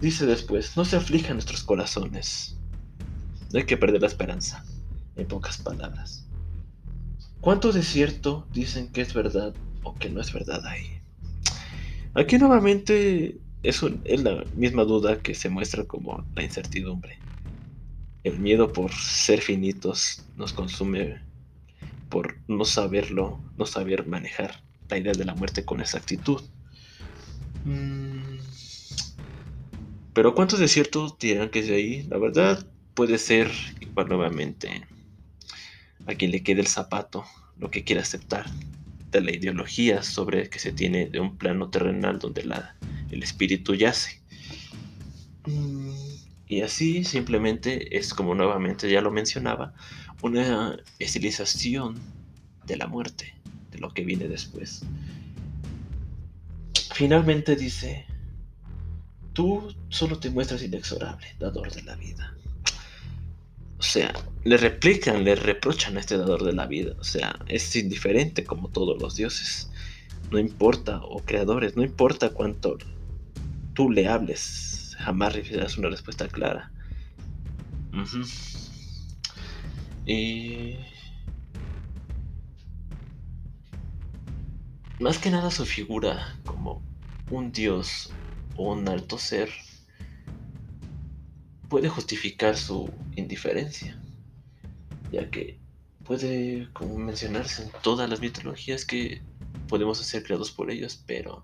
Dice 0.00 0.26
después, 0.26 0.76
no 0.76 0.84
se 0.84 0.96
aflijan 0.96 1.34
nuestros 1.34 1.62
corazones. 1.62 2.56
No 3.52 3.58
hay 3.58 3.66
que 3.66 3.76
perder 3.76 4.02
la 4.02 4.06
esperanza, 4.06 4.64
en 5.16 5.26
pocas 5.26 5.58
palabras. 5.58 6.26
¿Cuánto 7.40 7.72
de 7.72 7.82
cierto 7.82 8.46
dicen 8.52 8.92
que 8.92 9.00
es 9.00 9.14
verdad 9.14 9.54
o 9.82 9.96
que 9.96 10.10
no 10.10 10.20
es 10.20 10.32
verdad 10.32 10.64
ahí? 10.66 10.97
Aquí 12.14 12.38
nuevamente 12.38 13.38
es, 13.62 13.82
es 14.04 14.22
la 14.22 14.44
misma 14.54 14.84
duda 14.84 15.20
que 15.20 15.34
se 15.34 15.48
muestra 15.48 15.84
como 15.84 16.26
la 16.34 16.42
incertidumbre. 16.42 17.18
El 18.24 18.38
miedo 18.38 18.72
por 18.72 18.92
ser 18.92 19.40
finitos 19.40 20.24
nos 20.36 20.52
consume 20.52 21.20
por 22.08 22.36
no 22.48 22.64
saberlo, 22.64 23.40
no 23.56 23.66
saber 23.66 24.06
manejar 24.06 24.62
la 24.88 24.98
idea 24.98 25.12
de 25.12 25.24
la 25.24 25.34
muerte 25.34 25.64
con 25.64 25.80
exactitud. 25.80 26.42
Mm. 27.64 28.38
Pero 30.14 30.34
¿cuántos 30.34 30.58
desiertos 30.58 31.18
dirán 31.18 31.50
que 31.50 31.60
es 31.60 31.68
de 31.68 31.74
ahí? 31.74 32.02
La 32.04 32.18
verdad 32.18 32.66
puede 32.94 33.18
ser 33.18 33.50
igual 33.80 34.08
nuevamente 34.08 34.82
a 36.06 36.14
quien 36.14 36.30
le 36.30 36.42
quede 36.42 36.62
el 36.62 36.66
zapato, 36.66 37.24
lo 37.58 37.70
que 37.70 37.84
quiera 37.84 38.02
aceptar 38.02 38.46
de 39.10 39.20
la 39.20 39.34
ideología 39.34 40.02
sobre 40.02 40.48
que 40.50 40.58
se 40.58 40.72
tiene 40.72 41.06
de 41.06 41.20
un 41.20 41.36
plano 41.36 41.70
terrenal 41.70 42.18
donde 42.18 42.44
la, 42.44 42.76
el 43.10 43.22
espíritu 43.22 43.74
yace. 43.74 44.20
Y 46.46 46.62
así 46.62 47.04
simplemente 47.04 47.96
es 47.96 48.14
como 48.14 48.34
nuevamente 48.34 48.90
ya 48.90 49.00
lo 49.00 49.10
mencionaba, 49.10 49.74
una 50.22 50.78
estilización 50.98 51.98
de 52.66 52.76
la 52.76 52.86
muerte, 52.86 53.34
de 53.70 53.78
lo 53.78 53.92
que 53.92 54.04
viene 54.04 54.28
después. 54.28 54.82
Finalmente 56.94 57.54
dice, 57.54 58.06
tú 59.32 59.74
solo 59.88 60.18
te 60.18 60.30
muestras 60.30 60.62
inexorable, 60.62 61.26
dador 61.38 61.70
de 61.72 61.82
la 61.82 61.96
vida. 61.96 62.34
O 63.78 63.82
sea, 63.82 64.12
le 64.44 64.56
replican, 64.56 65.24
le 65.24 65.36
reprochan 65.36 65.96
a 65.96 66.00
este 66.00 66.18
dador 66.18 66.44
de 66.44 66.52
la 66.52 66.66
vida. 66.66 66.94
O 66.98 67.04
sea, 67.04 67.38
es 67.46 67.74
indiferente 67.76 68.44
como 68.44 68.68
todos 68.68 69.00
los 69.00 69.14
dioses. 69.14 69.70
No 70.30 70.38
importa, 70.38 71.00
o 71.02 71.20
creadores, 71.20 71.76
no 71.76 71.84
importa 71.84 72.30
cuánto 72.30 72.76
tú 73.74 73.90
le 73.90 74.08
hables, 74.08 74.96
jamás 74.98 75.34
recibirás 75.34 75.78
una 75.78 75.88
respuesta 75.88 76.28
clara. 76.28 76.72
Y... 80.04 80.74
Más 84.98 85.18
que 85.18 85.30
nada 85.30 85.52
su 85.52 85.64
figura 85.64 86.36
como 86.44 86.82
un 87.30 87.52
dios 87.52 88.10
o 88.56 88.72
un 88.72 88.88
alto 88.88 89.16
ser 89.16 89.48
puede 91.68 91.88
justificar 91.88 92.56
su 92.56 92.90
indiferencia, 93.16 94.00
ya 95.12 95.30
que 95.30 95.58
puede, 96.04 96.68
como 96.72 96.98
mencionarse 96.98 97.62
en 97.62 97.70
todas 97.82 98.08
las 98.08 98.20
mitologías, 98.20 98.84
que 98.84 99.20
podemos 99.68 99.98
ser 99.98 100.22
creados 100.22 100.50
por 100.50 100.70
ellos, 100.70 101.02
pero 101.06 101.42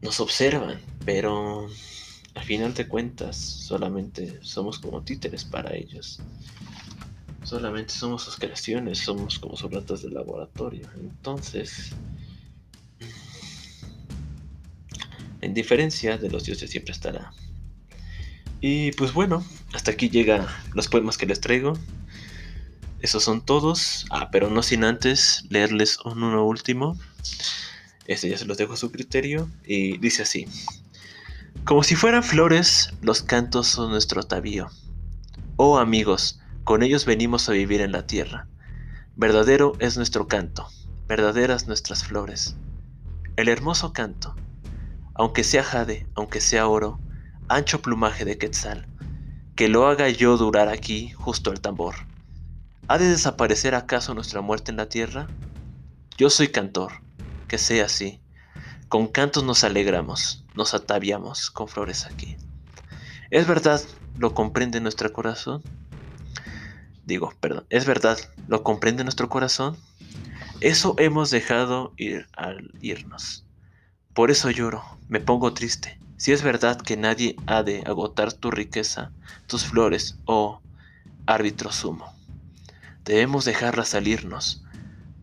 nos 0.00 0.20
observan, 0.20 0.80
pero 1.04 1.68
al 2.34 2.44
final 2.44 2.72
de 2.74 2.86
cuentas 2.86 3.36
solamente 3.36 4.38
somos 4.42 4.78
como 4.78 5.02
títeres 5.02 5.44
para 5.44 5.74
ellos. 5.74 6.20
Solamente 7.42 7.92
somos 7.92 8.22
sus 8.22 8.36
creaciones, 8.36 8.98
somos 8.98 9.38
como 9.38 9.56
sus 9.56 9.70
ratas 9.72 10.02
de 10.02 10.10
laboratorio. 10.10 10.88
Entonces, 11.00 11.92
la 15.40 15.46
indiferencia 15.46 16.18
de 16.18 16.30
los 16.30 16.44
dioses 16.44 16.70
siempre 16.70 16.92
estará. 16.92 17.32
Y 18.60 18.92
pues 18.92 19.12
bueno, 19.12 19.44
hasta 19.72 19.92
aquí 19.92 20.10
llegan 20.10 20.46
los 20.74 20.88
poemas 20.88 21.16
que 21.16 21.26
les 21.26 21.40
traigo. 21.40 21.74
Esos 23.00 23.22
son 23.22 23.44
todos. 23.44 24.06
Ah, 24.10 24.30
pero 24.30 24.50
no 24.50 24.62
sin 24.62 24.84
antes 24.84 25.44
leerles 25.50 25.98
uno 26.04 26.44
último. 26.44 26.98
Este 28.06 28.28
ya 28.28 28.38
se 28.38 28.46
los 28.46 28.58
dejo 28.58 28.72
a 28.72 28.76
su 28.76 28.90
criterio. 28.90 29.48
Y 29.64 29.98
dice 29.98 30.22
así. 30.22 30.46
Como 31.64 31.82
si 31.82 31.96
fueran 31.96 32.22
flores, 32.22 32.90
los 33.02 33.22
cantos 33.22 33.68
son 33.68 33.90
nuestro 33.90 34.20
atavío. 34.20 34.68
Oh 35.56 35.78
amigos, 35.78 36.40
con 36.64 36.82
ellos 36.82 37.04
venimos 37.04 37.48
a 37.48 37.52
vivir 37.52 37.80
en 37.80 37.92
la 37.92 38.06
tierra. 38.06 38.46
Verdadero 39.16 39.72
es 39.80 39.96
nuestro 39.96 40.28
canto, 40.28 40.68
verdaderas 41.08 41.66
nuestras 41.66 42.04
flores. 42.04 42.56
El 43.36 43.48
hermoso 43.48 43.92
canto, 43.92 44.36
aunque 45.14 45.44
sea 45.44 45.64
jade, 45.64 46.06
aunque 46.14 46.40
sea 46.40 46.68
oro, 46.68 47.00
ancho 47.48 47.80
plumaje 47.80 48.24
de 48.24 48.38
quetzal, 48.38 48.86
que 49.56 49.68
lo 49.68 49.86
haga 49.86 50.08
yo 50.08 50.36
durar 50.36 50.68
aquí 50.68 51.10
justo 51.10 51.50
el 51.50 51.60
tambor. 51.60 51.94
¿Ha 52.88 52.98
de 52.98 53.08
desaparecer 53.08 53.74
acaso 53.74 54.14
nuestra 54.14 54.40
muerte 54.40 54.70
en 54.70 54.76
la 54.76 54.88
tierra? 54.88 55.26
Yo 56.16 56.30
soy 56.30 56.48
cantor, 56.48 56.92
que 57.48 57.58
sea 57.58 57.86
así. 57.86 58.20
Con 58.88 59.08
cantos 59.08 59.44
nos 59.44 59.64
alegramos, 59.64 60.44
nos 60.54 60.74
ataviamos 60.74 61.50
con 61.50 61.68
flores 61.68 62.06
aquí. 62.06 62.36
¿Es 63.30 63.46
verdad? 63.46 63.82
¿Lo 64.16 64.34
comprende 64.34 64.80
nuestro 64.80 65.12
corazón? 65.12 65.62
Digo, 67.04 67.32
perdón, 67.40 67.66
¿es 67.70 67.86
verdad? 67.86 68.18
¿Lo 68.46 68.62
comprende 68.62 69.04
nuestro 69.04 69.28
corazón? 69.28 69.76
Eso 70.60 70.94
hemos 70.98 71.30
dejado 71.30 71.92
ir 71.96 72.26
al 72.36 72.72
irnos. 72.80 73.44
Por 74.14 74.30
eso 74.30 74.50
lloro, 74.50 74.82
me 75.08 75.20
pongo 75.20 75.54
triste. 75.54 75.98
Si 76.18 76.32
es 76.32 76.42
verdad 76.42 76.78
que 76.78 76.98
nadie 76.98 77.36
ha 77.46 77.62
de 77.62 77.82
agotar 77.86 78.34
tu 78.34 78.50
riqueza, 78.50 79.12
tus 79.46 79.64
flores, 79.64 80.18
oh 80.26 80.60
árbitro 81.24 81.72
sumo. 81.72 82.12
Debemos 83.04 83.46
dejarla 83.46 83.86
salirnos. 83.86 84.62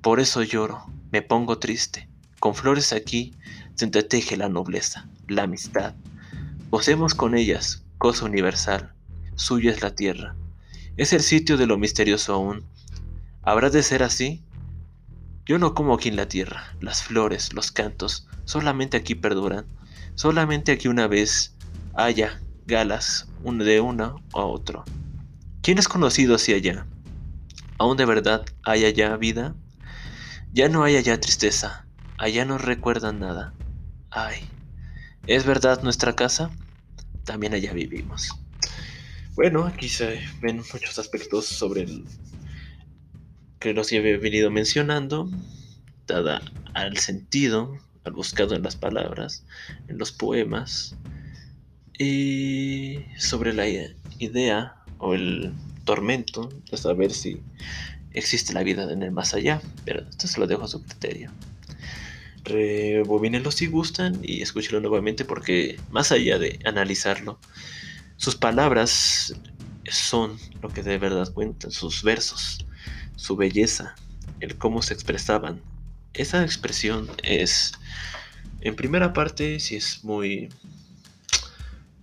Por 0.01 0.19
eso 0.19 0.41
lloro, 0.41 0.91
me 1.11 1.21
pongo 1.21 1.59
triste. 1.59 2.09
Con 2.39 2.55
flores 2.55 2.93
aquí 2.93 3.35
se 3.75 3.85
entreteje 3.85 4.37
la 4.37 4.49
nobleza, 4.49 5.07
la 5.27 5.43
amistad. 5.43 5.93
Posemos 6.71 7.13
con 7.13 7.35
ellas 7.35 7.83
cosa 7.99 8.25
universal. 8.25 8.93
Suya 9.35 9.69
es 9.69 9.83
la 9.83 9.93
tierra 9.93 10.35
es 10.97 11.11
el 11.11 11.21
sitio 11.21 11.57
de 11.57 11.67
lo 11.67 11.77
misterioso 11.77 12.33
aún. 12.33 12.63
¿Habrá 13.41 13.69
de 13.69 13.83
ser 13.83 14.01
así? 14.01 14.41
Yo 15.45 15.59
no 15.59 15.73
como 15.73 15.93
aquí 15.93 16.07
en 16.07 16.15
la 16.15 16.29
tierra. 16.29 16.73
Las 16.79 17.03
flores, 17.03 17.53
los 17.53 17.71
cantos, 17.71 18.27
solamente 18.45 18.95
aquí 18.95 19.13
perduran. 19.13 19.65
Solamente 20.15 20.71
aquí 20.71 20.87
una 20.87 21.07
vez 21.07 21.55
haya 21.93 22.41
galas 22.65 23.27
de 23.43 23.79
uno 23.79 24.21
a 24.33 24.39
otro. 24.39 24.83
¿Quién 25.61 25.77
es 25.77 25.87
conocido 25.87 26.35
hacia 26.35 26.55
allá? 26.55 26.85
¿Aún 27.77 27.97
de 27.97 28.05
verdad 28.05 28.45
hay 28.63 28.85
allá 28.85 29.15
vida? 29.17 29.55
Ya 30.53 30.69
no 30.69 30.83
hay 30.83 30.95
allá 30.95 31.19
tristeza. 31.19 31.85
Allá 32.17 32.45
no 32.45 32.57
recuerdan 32.57 33.19
nada. 33.19 33.53
Ay, 34.09 34.37
¿es 35.27 35.45
verdad 35.45 35.83
nuestra 35.83 36.15
casa? 36.15 36.49
También 37.25 37.53
allá 37.53 37.73
vivimos. 37.73 38.29
Bueno, 39.35 39.65
aquí 39.65 39.89
se 39.89 40.21
ven 40.41 40.63
muchos 40.71 40.97
aspectos 40.97 41.45
sobre 41.45 41.81
el 41.81 42.05
que 43.59 43.73
los 43.73 43.91
he 43.91 43.99
venido 43.99 44.49
mencionando, 44.49 45.29
dada 46.07 46.41
al 46.73 46.97
sentido, 46.97 47.77
buscado 48.13 48.55
en 48.55 48.63
las 48.63 48.75
palabras, 48.75 49.45
en 49.87 49.97
los 49.97 50.11
poemas, 50.11 50.95
y 51.97 52.99
sobre 53.17 53.53
la 53.53 53.67
idea 54.19 54.75
o 54.97 55.13
el 55.13 55.53
tormento 55.85 56.49
de 56.69 56.77
saber 56.77 57.11
si 57.11 57.41
existe 58.13 58.53
la 58.53 58.63
vida 58.63 58.91
en 58.91 59.03
el 59.03 59.11
más 59.11 59.33
allá, 59.33 59.61
pero 59.85 60.01
esto 60.09 60.27
se 60.27 60.39
lo 60.39 60.47
dejo 60.47 60.63
a 60.63 60.67
su 60.67 60.83
criterio. 60.83 61.31
Rebobínenlo 62.43 63.51
si 63.51 63.67
gustan 63.67 64.19
y 64.21 64.41
escúchenlo 64.41 64.79
nuevamente 64.79 65.25
porque 65.25 65.79
más 65.89 66.11
allá 66.11 66.37
de 66.37 66.59
analizarlo, 66.65 67.39
sus 68.17 68.35
palabras 68.35 69.33
son 69.89 70.37
lo 70.61 70.69
que 70.69 70.83
de 70.83 70.97
verdad 70.97 71.31
cuentan, 71.33 71.71
sus 71.71 72.03
versos, 72.03 72.65
su 73.15 73.35
belleza, 73.35 73.95
el 74.39 74.57
cómo 74.57 74.81
se 74.81 74.93
expresaban. 74.93 75.61
Esa 76.15 76.43
expresión 76.43 77.09
es, 77.23 77.73
en 78.61 78.75
primera 78.75 79.13
parte, 79.13 79.59
si 79.59 79.75
es 79.75 80.03
muy... 80.03 80.49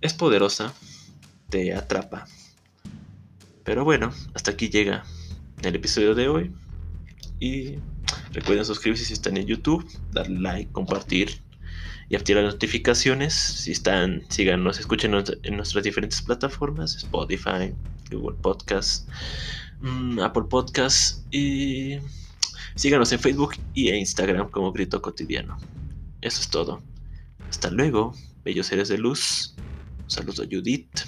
es 0.01 0.13
poderosa, 0.13 0.73
te 1.49 1.73
atrapa. 1.73 2.27
Pero 3.63 3.83
bueno, 3.83 4.13
hasta 4.33 4.51
aquí 4.51 4.69
llega 4.69 5.03
el 5.63 5.75
episodio 5.75 6.13
de 6.13 6.27
hoy. 6.27 6.51
Y 7.39 7.75
recuerden 8.31 8.65
suscribirse 8.65 9.05
si 9.05 9.13
están 9.13 9.35
en 9.37 9.47
YouTube, 9.47 9.85
darle 10.11 10.39
like, 10.39 10.71
compartir 10.71 11.41
y 12.07 12.15
activar 12.15 12.43
las 12.43 12.53
notificaciones. 12.53 13.33
Si 13.33 13.71
están, 13.71 14.23
síganos, 14.29 14.79
escuchen 14.79 15.13
en 15.15 15.57
nuestras 15.57 15.83
diferentes 15.83 16.21
plataformas, 16.21 16.95
Spotify, 16.97 17.73
Google 18.11 18.37
Podcast, 18.41 19.09
mm, 19.81 20.19
Apple 20.19 20.43
Podcast 20.49 21.25
y 21.33 21.97
síganos 22.75 23.11
en 23.11 23.19
Facebook 23.19 23.55
y 23.73 23.89
en 23.89 23.97
Instagram 23.97 24.49
como 24.49 24.71
Grito 24.71 25.01
Cotidiano. 25.01 25.57
Eso 26.21 26.41
es 26.41 26.49
todo. 26.49 26.81
Hasta 27.49 27.69
luego, 27.69 28.13
bellos 28.43 28.67
seres 28.67 28.89
de 28.89 28.97
luz. 28.97 29.55
Saludos 30.07 30.39
a 30.39 30.43
Judith. 30.49 31.01